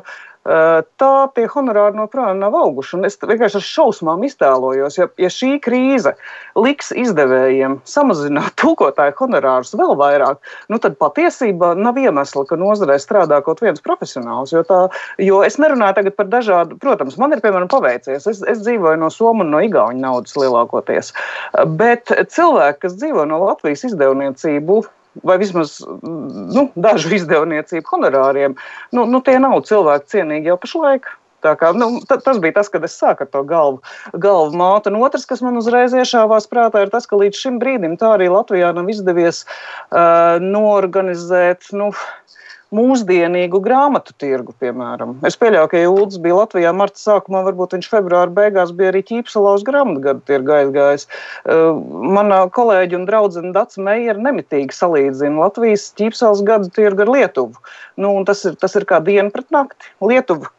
[0.48, 3.00] tā tie honorāri joprojām nav auguši.
[3.04, 6.14] Es vienkārši ar šausmām iztēlojos, ja, ja šī krīze
[6.56, 10.40] liks izdevējiem samazināt tūkotāju honorārus vēl vairāk,
[10.72, 14.54] nu tad patiesībā nav iemesla, ka nozarē strādā kaut viens profesionāls.
[14.54, 14.80] Jo, tā,
[15.22, 18.26] jo es nerunāju tagad par dažādu, protams, man ir piemēram paveicies.
[18.26, 21.12] Es, es dzīvoju no Somu un no Igauņu naudas lielākoties.
[21.80, 24.82] Bet cilvēki, kas dzīvo no Latvijas izdevniecību,
[25.26, 28.59] vai vismaz nu, dažu izdevniecību honorāriem,
[28.96, 31.09] nu, nu, tie nav cilvēki cienīgi jau pašlaik.
[31.44, 33.78] Tā kā, nu, tas bija tas, kad es sāku ar to galvu,
[34.18, 34.90] galvu mātu.
[34.90, 38.26] Un otrs, kas man uzreiz iešāvās prātā, ir tas, ka līdz šim brīdim tā arī
[38.33, 41.70] Latvijā nav izdevies uh, norganizēt.
[41.78, 41.92] Nu,
[42.74, 45.16] mūsdienīgu grāmatu tirgu, piemēram.
[45.26, 49.54] Es pieļauju, ka Jūlis bija Latvijā marta sākumā, varbūt viņš februāra beigās bija arī ķīpsalā
[49.59, 51.09] uz grāmatu gadu tirgu aizgājis.
[51.44, 51.72] Uh,
[52.18, 57.66] mana kolēģi un draudzene Dats Meijera nemitīgi salīdzina Latvijas ķīpsalas gadu tirgu ar Lietuvu.
[57.98, 59.92] Nu, tas, ir, tas ir kā diena pret nakti.
[60.04, 60.52] Lietuva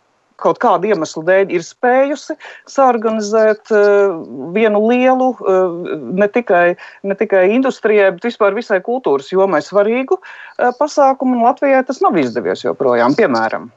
[0.44, 2.36] kaut kādu iemeslu dēļ ir spējusi
[2.70, 4.16] sāorganizēt uh,
[4.56, 10.72] vienu lielu, uh, ne, tikai, ne tikai industrijai, bet vispār visai kultūras jomai svarīgu uh,
[10.80, 13.70] pasākumu, un Latvijai tas nav izdevies joprojām, piemēram.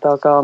[0.00, 0.38] Tā kā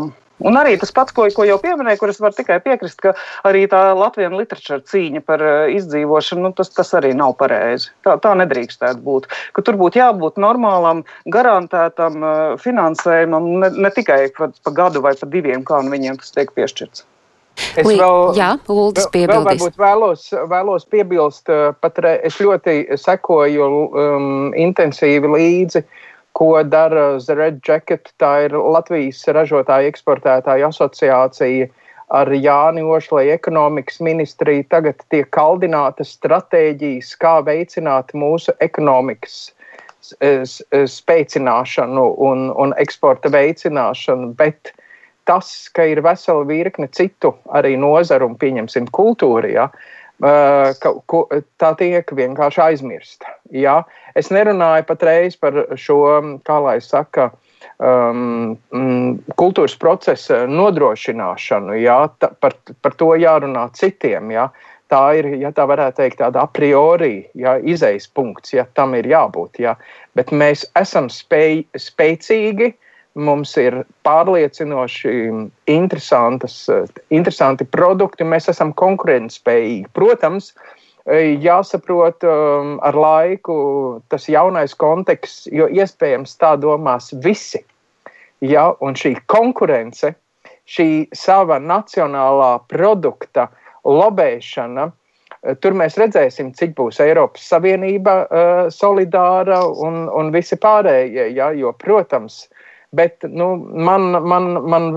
[0.47, 3.13] Un arī tas pats, ko, ko jau pieminēju, kur es varu tikai piekrist, ka
[3.47, 7.91] arī tā Latvijas literatūra cīņa par eh, izdzīvošanu, nu, tas, tas arī nav pareizi.
[8.05, 9.29] Tā, tā nedrīkstētu būt.
[9.55, 15.15] Ka tur būtu jābūt normālam, garantētam eh, finansējumam, ne, ne tikai pa, pa gadu vai
[15.19, 17.07] pa diviem, kā nu viņiem tas tiek piešķirts.
[17.75, 19.05] Es vēl, Jā, Uldis.
[19.11, 21.51] Vēl varbūt vēlos, vēlos piebilst,
[21.83, 25.83] pat re, es ļoti sekoju um, intensīvi līdzi,
[26.33, 28.13] ko dara The Red Jacket.
[28.21, 31.69] Tā ir Latvijas ražotāja eksportētāja asociācija
[32.11, 34.65] ar Jāni Ošlai ekonomikas ministriju.
[34.71, 39.51] Tagad tiek kaldinātas stratēģijas, kā veicināt mūsu ekonomikas
[40.01, 44.73] spēcināšanu un, un eksporta veicināšanu, bet
[45.29, 49.67] tas, ka ir vesela virkne citu arī nozaru un, pieņemsim, kultūra, ja,
[50.21, 51.25] ka, ko,
[51.61, 53.35] tā tiek vienkārši aizmirsta.
[53.51, 53.81] Ja.
[54.15, 56.01] Es nerunāju patreiz par šo,
[56.45, 57.31] kā lai saka,
[57.81, 58.57] um,
[59.39, 64.33] kultūras procesa nodrošināšanu, ja, ta, par, par to jārunā citiem.
[64.35, 64.51] Ja
[64.91, 69.07] tā ir, ja tā varētu teikt, tāda a priori ja, izejas punkts, ja tam ir
[69.07, 69.61] jābūt.
[69.63, 69.77] Ja.
[70.17, 72.73] Bet mēs esam spēj, spēcīgi,
[73.15, 75.15] mums ir pārliecinoši
[75.67, 79.89] interesanti produkti, mēs esam konkurētspējīgi.
[79.97, 80.53] Protams,
[81.41, 83.55] jāsaprot um, ar laiku
[84.13, 87.65] tas jaunais konteksts, jo iespējams tā domās visi.
[88.41, 90.15] Ja, un šī konkurence,
[90.65, 94.89] šī sava nacionālā produkta uh, lobēšana.
[95.41, 101.31] Eh, tur mēs redzēsim, cik būs Eiropas Savienība uh, solidāra un, un visi pārējie.
[101.35, 102.45] Ja, jo, protams,
[102.91, 104.87] bet nu, man, man, man,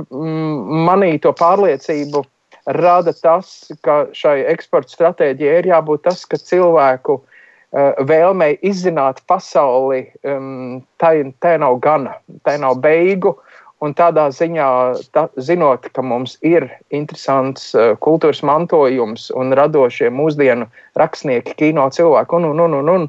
[0.88, 2.24] manī to pārliecību
[2.66, 10.06] rada tas, ka šai eksporta stratēģijai ir jābūt tas, ka cilvēku uh, vēlmei izzināt pasauli,
[10.26, 13.36] um, tai, tai nav gana, tai nav beigu.
[13.84, 14.66] Un tādā ziņā,
[15.12, 22.38] tā, zinot, ka mums ir interesants uh, kultūras mantojums un radošie mūsdienu rakstnieki, kino cilvēki,
[22.38, 23.08] un, un, un, un, un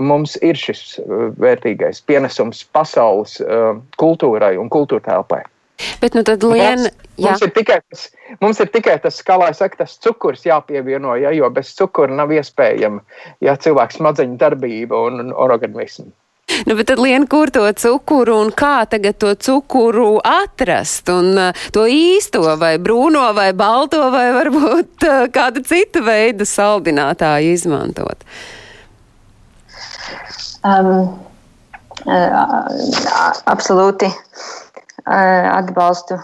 [0.00, 5.42] mums ir šis uh, vērtīgais pienesums pasaules uh, kultūrai un kultūra telpai.
[6.00, 8.06] Bet nu tad, Lien, mums, mums, ir tikai tas,
[8.40, 12.32] mums ir tikai tas, kā lai saka, tas cukurs jāpievieno, ja, jo bez cukura nav
[12.32, 13.02] iespējama
[13.44, 16.08] ja, cilvēks smadzeņu darbība un, un organismu.
[16.64, 21.64] Nu, bet tad lien, kur to cukuru un kā tagad to cukuru atrast un uh,
[21.74, 28.22] to īsto vai brūno vai balto vai varbūt uh, kādu citu veidu saldinātāju izmantot?
[30.66, 30.90] Um,
[32.06, 32.68] uh,
[33.50, 36.18] absolūti uh, atbalstu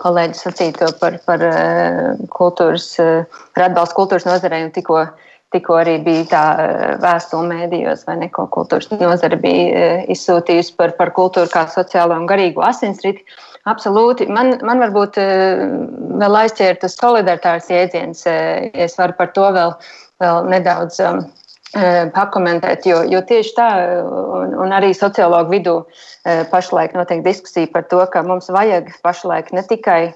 [0.00, 2.88] kolēģi sacīto par, par uh, kultūras,
[3.54, 5.06] par atbalstu kultūras nozarei un tikko
[5.54, 6.44] Tikko arī bija tā
[6.98, 12.26] vēstule mēdījos, vai ne, ko kultūras nozara bija izsūtījusi par, par kultūru kā sociālo un
[12.26, 13.22] garīgo asinsriti.
[13.70, 14.26] Absolūti.
[14.34, 15.20] Man, man varbūt
[16.20, 19.76] vēl aizķēra tas solidaritātes jēdziens, ja es varu par to vēl,
[20.20, 21.22] vēl nedaudz um,
[22.14, 23.68] pakomentēt, jo, jo tieši tā,
[24.06, 25.76] un, un arī sociologu vidū
[26.52, 30.12] pašlaik notiek diskusija par to, ka mums vajag pašlaik ne tikai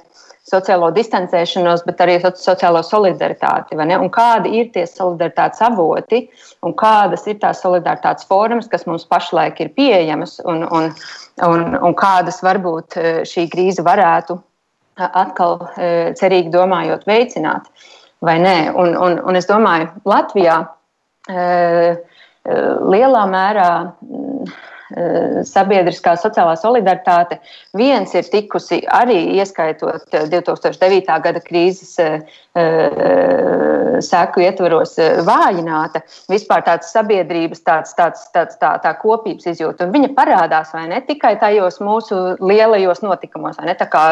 [0.48, 3.76] sociālo distancēšanos, bet arī sociālo solidaritāti.
[4.14, 6.24] Kādi ir tie solidaritātes avoti
[6.64, 10.90] un kādas ir tās solidaritātes formas, kas mums pašlaik ir pieejamas un, un,
[11.46, 14.38] un, un kādas varbūt e, šī krīze varētu
[14.98, 17.68] atkal e, cerīgi domājot veicināt
[18.24, 18.56] vai nē.
[18.74, 20.68] Un, un, un es domāju, Latvijā e,
[22.92, 23.70] lielā mērā
[24.08, 24.27] Eh,
[24.88, 27.38] sabiedriskā sociālā solidaritāte
[27.76, 31.08] viens ir tikusi arī ieskaitot 2009.
[31.08, 32.22] Eh, gada krīzes eh,
[34.02, 34.94] seku ietvaros
[35.26, 39.86] vājināta, vispār tāds sabiedrības tāds, tāds, tāds, tā, tā kopības izjūta.
[39.86, 44.04] Un viņa parādās vai ne tikai tajos mūsu lielajos notikumos, vai ne tā kā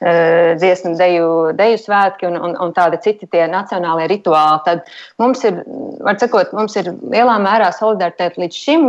[0.00, 4.64] dziesmu deju, deju svētki un, un, un tādi citi tie nacionālie rituāli.
[4.68, 4.84] Tad
[5.20, 5.62] mums ir,
[6.04, 8.88] var sakot, mums ir lielā mērā solidaritāte līdz šim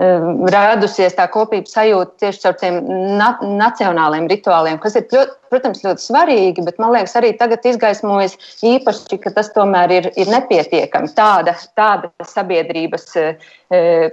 [0.00, 2.78] Ehm, radusies tā kopības sajūta tieši caur tiem
[3.18, 8.38] na nacionāliem rituāliem, kas ir, ļoti, protams, ļoti svarīgi, bet man liekas, arī tagad izgaismojas
[8.64, 11.12] īpaši, ka tas tomēr ir, ir nepietiekami.
[11.18, 13.26] Tāda, tāda sabiedrības e,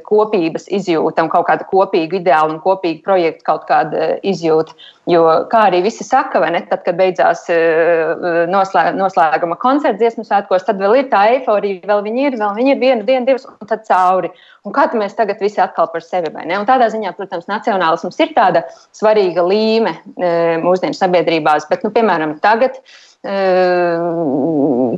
[0.09, 4.75] kopības izjūta un kaut kāda kopīga ideāla un kopīga projekta kaut kāda izjūta.
[5.07, 10.65] Jo, kā arī visi saka, ne, tad, kad beidzās uh, noslē, noslēguma koncerts dziesmu svētkos,
[10.67, 13.69] tad vēl ir tā eifórija, vēl viņi ir, vēl viņi ir viena, diena, divas, un
[13.69, 14.33] tad cauri.
[14.67, 16.31] Un kā mēs tagad visi atkal par sevi
[16.67, 18.63] tādā ziņā, protams, nacionālisms ir tāda
[18.95, 22.81] svarīga līme uh, mūsdienu sabiedrībās, bet, nu, piemēram, tagad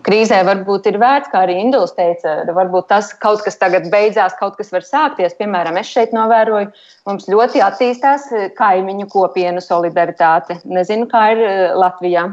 [0.05, 4.57] krīzē varbūt ir vērts, kā arī Induls teica, varbūt tas kaut kas tagad beidzās, kaut
[4.59, 5.37] kas var sākties.
[5.39, 6.69] Piemēram, es šeit novēroju,
[7.09, 8.27] mums ļoti attīstās
[8.59, 10.59] kaimiņu kopienu solidaritāte.
[10.65, 11.45] Nezinu, kā ir
[11.79, 12.27] Latvijā.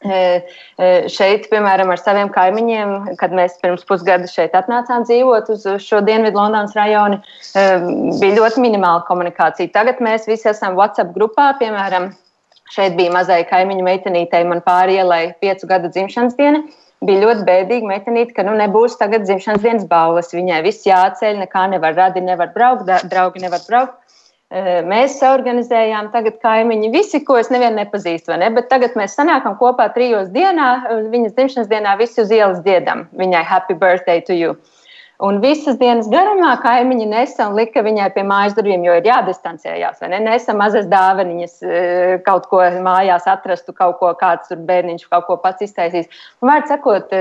[0.00, 6.40] Šeit, piemēram, ar saviem kaimiņiem, kad mēs pirms pusgada šeit atnācām dzīvot uz šo Dienvidu
[6.40, 7.20] Londonas rajonu,
[7.52, 9.74] bija ļoti minimāla komunikācija.
[9.76, 12.08] Tagad mēs visi esam WhatsApp grupā, piemēram,
[12.70, 16.62] Šeit bija mazai kaimiņu meitenītei, man pāri ielai piecu gadu dzimšanas diena.
[17.02, 20.30] Bija ļoti bēdīgi meitenīte, ka nu, nebūs tagad dzimšanas dienas balvas.
[20.36, 23.96] Viņai viss jāceļ, nekā nevar radi, nevar braukt, draugi nevar braukt.
[24.50, 28.48] Mēs organizējām tagad kaimiņi, visi, ko es nevienu nepazīstu, ne?
[28.50, 30.70] bet tagad mēs sanākam kopā trijos dienā,
[31.12, 34.56] viņas dzimšanas dienā visi uz ielas dziedam viņai Happy Birthday to you.
[35.22, 40.00] Un visas dienas garumā kaimiņi nesa un lika viņai pie mājas durvīm, jo ir jādistancējās.
[40.08, 40.18] Ne?
[40.24, 41.58] Nesa mazas dāvanas,
[42.26, 46.08] kaut ko mājās atrastu, kaut ko kāds tur bērniņš kaut ko pats iztaisīs.
[46.40, 47.12] Un, vārds sakot,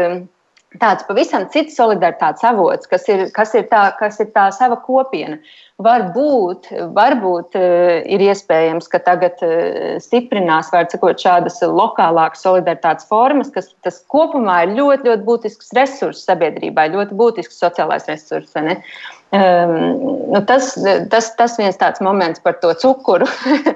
[0.77, 5.39] tāds pavisam cits solidaritātes avots, kas ir, kas ir, tā, kas ir tā sava kopiena.
[5.79, 13.71] Varbūt, varbūt uh, ir iespējams, ka tagad uh, stiprinās sakot, šādas lokālākas solidaritātes formas, kas
[13.87, 18.59] tas kopumā ir ļoti, ļoti būtisks resurss sabiedrībai, ļoti būtisks sociālais resurss.
[19.29, 20.71] Um, nu tas,
[21.09, 23.27] tas, tas viens tāds moments par to cukuru,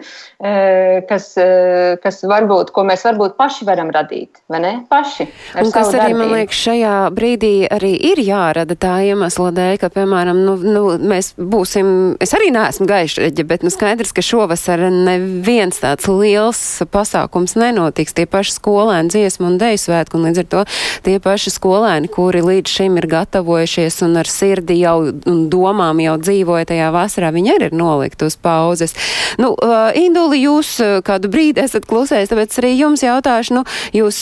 [0.42, 4.72] eh, kas, eh, kas varbūt, ko mēs varbūt paši varam radīt, vai ne?
[4.90, 5.28] Paši.
[5.62, 6.18] Un kas arī, darbību.
[6.18, 11.36] man liekas, šajā brīdī arī ir jārada tā iemesla dēļ, ka, piemēram, nu, nu, mēs
[11.38, 11.94] būsim,
[12.24, 18.18] es arī neesmu gaišreģi, bet nu skaidrs, ka šovasar neviens tāds liels pasākums nenotiks.
[18.18, 20.66] Tie paši skolēni dziesmu un deju svētku, un līdz ar to
[21.06, 24.98] tie paši skolēni, kuri līdz šim ir gatavojušies un ar sirdi jau
[25.30, 28.96] un domām jau dzīvoja tajā vasarā, viņi arī ir nolikt uz pauzes.
[29.42, 29.54] Nu,
[29.98, 30.76] Induli, jūs
[31.06, 33.64] kādu brīdi esat klusējis, tāpēc arī jums jautāšu, nu,
[33.96, 34.20] jūs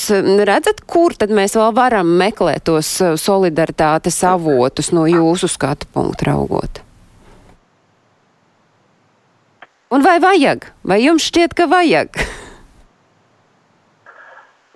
[0.47, 6.82] redzat, kur tad mēs vēl varam meklēt tos solidaritātes avotus no jūsu skatu punktu raugot?
[9.91, 10.69] Un vai vajag?
[10.88, 12.15] Vai jums šķiet, ka vajag?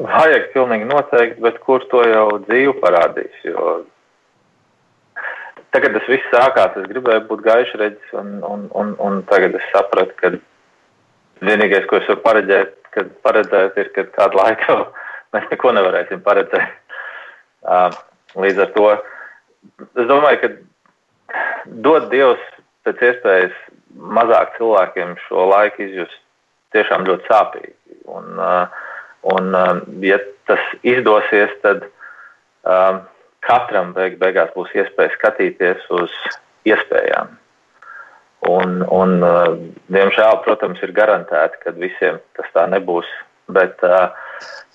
[0.04, 3.38] Vajag pilnīgi noteikti, bet kur to jau dzīve parādīs?
[3.48, 3.86] Jo
[5.76, 6.78] tagad tas viss sākās.
[6.80, 10.32] Es gribēju būt gaišreģis, un, un, un, un tagad es sapratu, ka
[11.46, 14.78] vienīgais, ko es varu paredzēt, kad paredzēt ir, ka kādu laiku
[15.36, 16.82] mēs neko nevarēsim paredzēt.
[18.40, 20.52] Līdz ar to es domāju, ka
[21.88, 22.44] dod Dievs
[22.86, 23.56] pēc iespējas
[23.96, 26.22] mazāk cilvēkiem šo laiku izjust
[26.76, 27.74] tiešām ļoti sāpīgi.
[28.12, 28.40] Un,
[29.32, 29.58] un
[30.06, 33.02] ja tas izdosies, tad um,
[33.46, 36.14] katram beig beigās būs iespēja skatīties uz
[36.68, 37.36] iespējām.
[38.50, 39.56] Un, un, uh,
[39.94, 43.08] diemžēl, protams, ir garantēti, ka visiem tas tā nebūs.
[43.56, 44.10] Bet uh,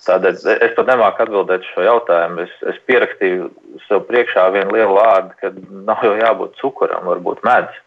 [0.07, 2.45] tādēļ es pat nemāku atbildēt šo jautājumu.
[2.47, 3.49] Es, es pierakstīju
[3.87, 5.51] sev priekšā vienu lielu vārdu, ka
[5.87, 7.79] nav jau jābūt cukuram, varbūt medus.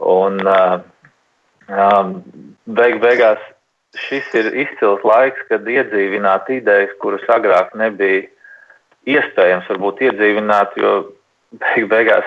[0.00, 0.80] Un uh,
[1.68, 2.14] um,
[2.64, 3.40] beig beigās
[4.08, 8.28] šis ir izcils laiks, kad iedzīvināt idejas, kuras agrāk nebija
[9.08, 10.92] iespējams varbūt iedzīvināt, jo
[11.60, 12.26] beig beigās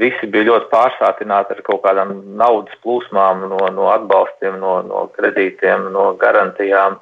[0.00, 5.90] visi bija ļoti pārsātināti ar kaut kādām naudas plūsmām, no, no atbalstiem, no, no kredītiem,
[5.94, 6.98] no garantijām,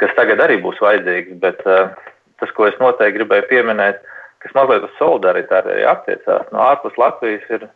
[0.00, 1.38] kas tagad arī būs vajadzīgs.
[1.42, 1.92] Bet uh,
[2.40, 4.02] tas, ko es noteikti gribēju pieminēt,
[4.44, 7.68] kas mazliet uz solidaritāti arī attiecās, no ārpus Latvijas ir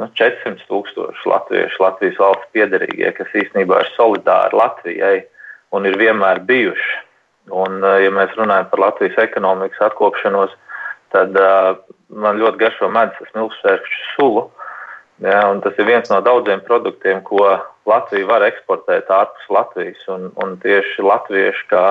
[0.00, 5.16] nu, 400 tūkstoši latviešu, Latvijas valsts piedarīgie, kas īstenībā ir solidāri Latvijai
[5.72, 7.00] un ir vienmēr bijuši.
[7.50, 10.54] Un, eh, ja mēs runājam par Latvijas ekonomikas atkopšanos,
[11.12, 11.74] tad uh,
[12.08, 14.46] man ļoti garšo medus smilšsvērkšķu sulu.
[15.22, 17.44] Ja, tas ir viens no daudziem produktiem, ko
[17.86, 20.00] Latvija var eksportēt ārpus Latvijas.
[20.10, 21.84] Un, un tieši latvieši, kā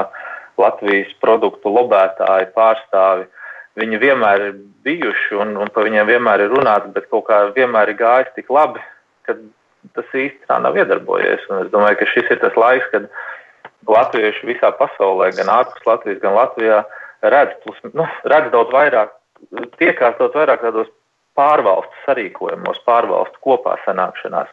[0.60, 3.28] Latvijas produktu lobētāji, pārstāvi,
[3.80, 7.94] viņi vienmēr ir bijuši un, un par viņiem vienmēr ir runāts, bet kaut kā vienmēr
[7.94, 8.82] ir gājis tik labi,
[9.28, 9.38] ka
[9.96, 11.46] tas īsti tā nav iedarbojies.
[11.50, 13.08] Un es domāju, ka šis ir tas laiks, kad
[13.90, 16.82] latvieši visā pasaulē, gan ārpus Latvijas, gan Latvijā,
[17.22, 19.14] redz, plus, nu, redz daudz vairāk,
[19.82, 20.90] tiekās daudz vairāk tādos
[21.38, 24.52] pārvalstu sarīkojumos, pārvalstu kopā sanākšanās,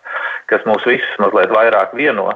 [0.50, 2.30] kas mūs visus mazliet vairāk vieno.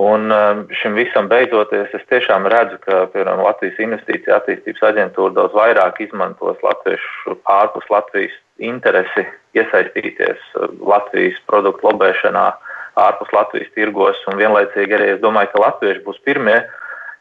[0.00, 5.52] Un um, šim visam beidzoties, es tiešām redzu, ka piemēram, Latvijas Investīcija attīstības aģentūra daudz
[5.52, 8.32] vairāk izmantos latviešu ārpus Latvijas
[8.64, 9.26] interesi
[9.60, 14.18] iesaistīties uh, Latvijas produktu lobēšanā, uh, ārpus Latvijas tirgos.
[14.30, 16.58] Un vienlaicīgi arī es domāju, ka latvieši būs pirmie,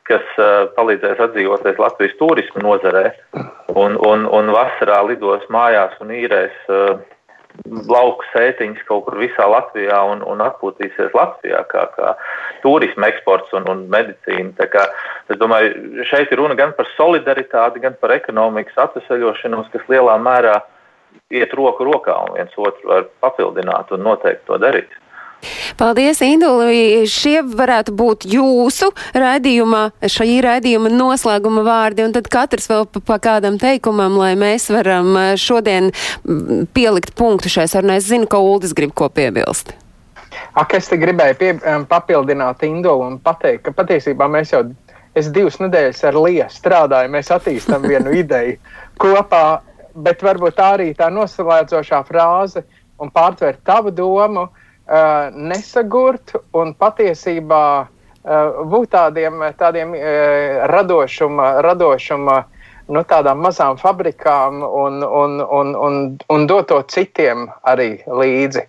[0.09, 3.05] kas uh, palīdzēs atdzīvoties Latvijas turismu nozarē
[3.77, 6.97] un, un, un vasarā lidos mājās un īrēs uh,
[7.89, 12.13] lauku sētiņas kaut kur visā Latvijā un, un atpūtīsies Latvijā kā, kā
[12.63, 14.69] turisma eksports un, un medicīna.
[14.71, 14.85] Kā,
[15.29, 20.59] es domāju, šeit ir runa gan par solidaritāti, gan par ekonomikas atvesaļošanos, kas lielā mērā
[21.33, 24.98] iet roku rokā un viens otru var papildināt un noteikti to darīt.
[25.79, 27.07] Paldies, Induli.
[27.09, 33.19] Šie varētu būt jūsu raidījuma, šī raidījuma noslēguma vārdi, un tad katrs vēl pa, pa
[33.23, 35.91] kādam teikumam, lai mēs varam eh, šodien
[36.75, 37.99] pielikt punktu šai sarunai.
[38.01, 39.73] Es zinu, ka Uldis grib ko piebilst.
[40.59, 41.53] Ak, es te gribēju pie,
[41.89, 44.65] papildināt Indulu un pateikt, ka patiesībā mēs jau
[45.17, 48.57] es divas nedēļas ar Lietu strādāju, mēs attīstām vienu ideju
[49.01, 49.61] kopā,
[49.95, 52.63] bet varbūt tā arī tā noslēdzošā frāze
[52.99, 54.49] un pārtvert tavu domu,
[54.89, 62.39] uh, nesagurt un patiesībā uh, būt tādiem, tādiem uh, radošuma, radošuma
[62.89, 68.65] nu, tādām mazām fabrikām un, un, un, un, un dot to citiem arī līdzi.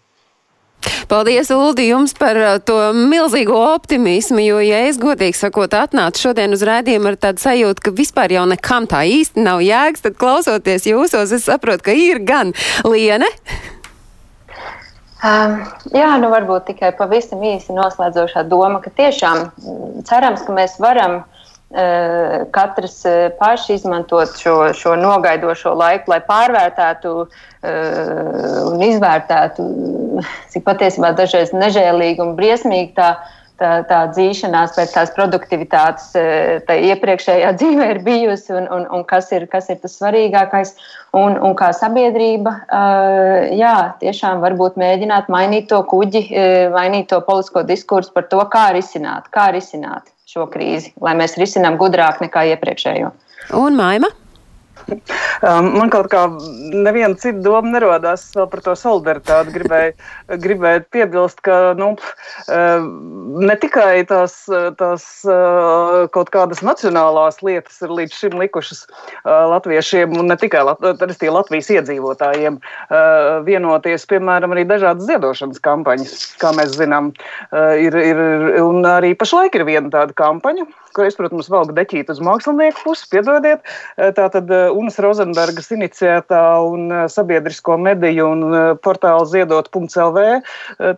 [1.11, 6.63] Paldies, Uldi, jums par to milzīgo optimismu, jo, ja es godīgi sakot, atnācu šodien uz
[6.65, 11.35] rādījumu ar tādu sajūtu, ka vispār jau nekam tā īsti nav jēgas, tad klausoties jūsos,
[11.35, 12.55] es saprotu, ka ir gan
[12.87, 13.29] liene.
[15.21, 15.59] Um,
[15.93, 21.19] jā, nu varbūt tikai pavisam īsi noslēdzošā doma, ka tiešām mm, cerams, ka mēs varam
[21.21, 27.29] uh, katrs uh, paši izmantot šo, šo nogaidošo laiku, lai pārvērtētu uh,
[28.71, 29.69] un izvērtētu,
[30.55, 36.11] cik patiesībā dažreiz nežēlīgi un briesmīgi tā ir tā, tā dzīšanās pēc tās produktivitātes
[36.67, 40.75] tā iepriekšējā dzīvē ir bijusi un, un, un kas, ir, kas ir tas svarīgākais.
[41.17, 42.53] Un, un kā sabiedrība,
[43.59, 46.23] jā, tiešām varbūt mēģināt mainīt to kuģi,
[46.71, 51.81] mainīt to politisko diskursu par to, kā risināt, kā risināt šo krīzi, lai mēs risinām
[51.81, 53.11] gudrāk nekā iepriekšējo.
[53.59, 54.13] Un Maima?
[55.41, 59.55] Um, man kaut kā neviena cita doma nerodās vēl par to solidaritāti.
[59.55, 59.95] Gribēju,
[60.45, 61.93] gribēju piebilst, ka nu,
[62.53, 62.91] um,
[63.41, 64.37] ne tikai tās,
[64.81, 70.65] tās uh, kaut kādas nacionālās lietas ir līdz šim likušas uh, latviešiem, un ne tikai
[70.65, 77.13] Latvijas iedzīvotājiem uh, vienoties, piemēram, arī dažādas ziedošanas kampaņas, kā mēs zinām.
[77.51, 78.19] Ir, ir,
[78.63, 80.67] un arī pašlaik ir viena tāda kampaņa,
[80.97, 83.65] kur es, protams, valku deķīt uz mākslinieku pusi, piedodiet.
[84.17, 88.45] Tātad Unas Rozenbergas iniciētā un sabiedrisko mediju un
[88.85, 90.27] portāla ziedot.lv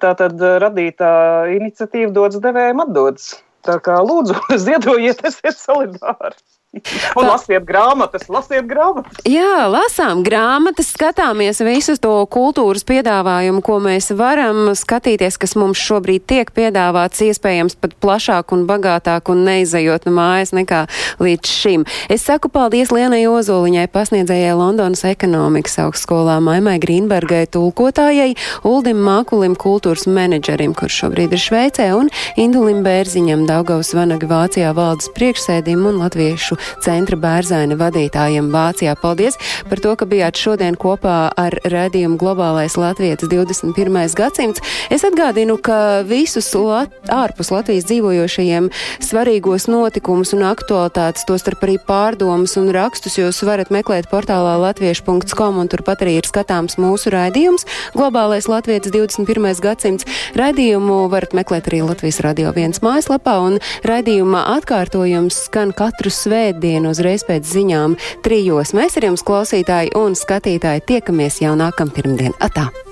[0.03, 1.13] tātad radītā
[1.59, 3.33] iniciatīva dodas devējiem atdodas.
[3.67, 6.37] Tā kā lūdzu, ziedojiet, esiet solidāri!
[6.73, 9.19] Un lasiet grāmatas, lasiet grāmatas.
[9.29, 16.25] Jā, lasām grāmatas, skatāmies visu to kultūras piedāvājumu, ko mēs varam skatīties, kas mums šobrīd
[16.33, 20.87] tiek piedāvāts, iespējams pat plašāk un bagātāk un neizejot no mājas nekā
[21.21, 21.85] līdz šim.
[22.09, 28.31] Es saku paldies Lienai Ozoliņai, pasniedzējai Londonas ekonomikas augstskolā, Maimai Grīnbergai, tulkotājai,
[28.65, 32.09] Uldim Mākulim, kultūras menedžerim, kurš šobrīd ir Šveicē, un
[32.41, 38.95] Indulim Bērziņam, Daugavas Vanaga Vācijā valdes priekšsēdim un latviešu centra bērzaina vadītājiem Vācijā.
[39.01, 39.39] Paldies
[39.69, 44.15] par to, ka bijāt šodien kopā ar redzējumu Globālais Latvijas 21.
[44.19, 44.63] gadsimts.
[44.93, 48.69] Es atgādinu, ka visus lat ārpus Latvijas dzīvojošajiem
[49.03, 55.71] svarīgos notikumus un aktualitātes, tostarp arī pārdomas un rakstus jūs varat meklēt portālā latviešu.com un
[55.73, 59.53] turpat arī ir skatāms mūsu raidījums Globālais Latvijas 21.
[59.63, 60.07] gadsimts.
[60.39, 66.93] Raidījumu varat meklēt arī Latvijas radio viens mājaslapā un raidījuma atkārtojums skan katru svētdienu svētdienu
[66.93, 68.75] uzreiz pēc ziņām trijos.
[68.77, 72.37] Mēs ar jums klausītāji un skatītāji tiekamies jau nākam pirmdien.
[72.41, 72.83] Atā!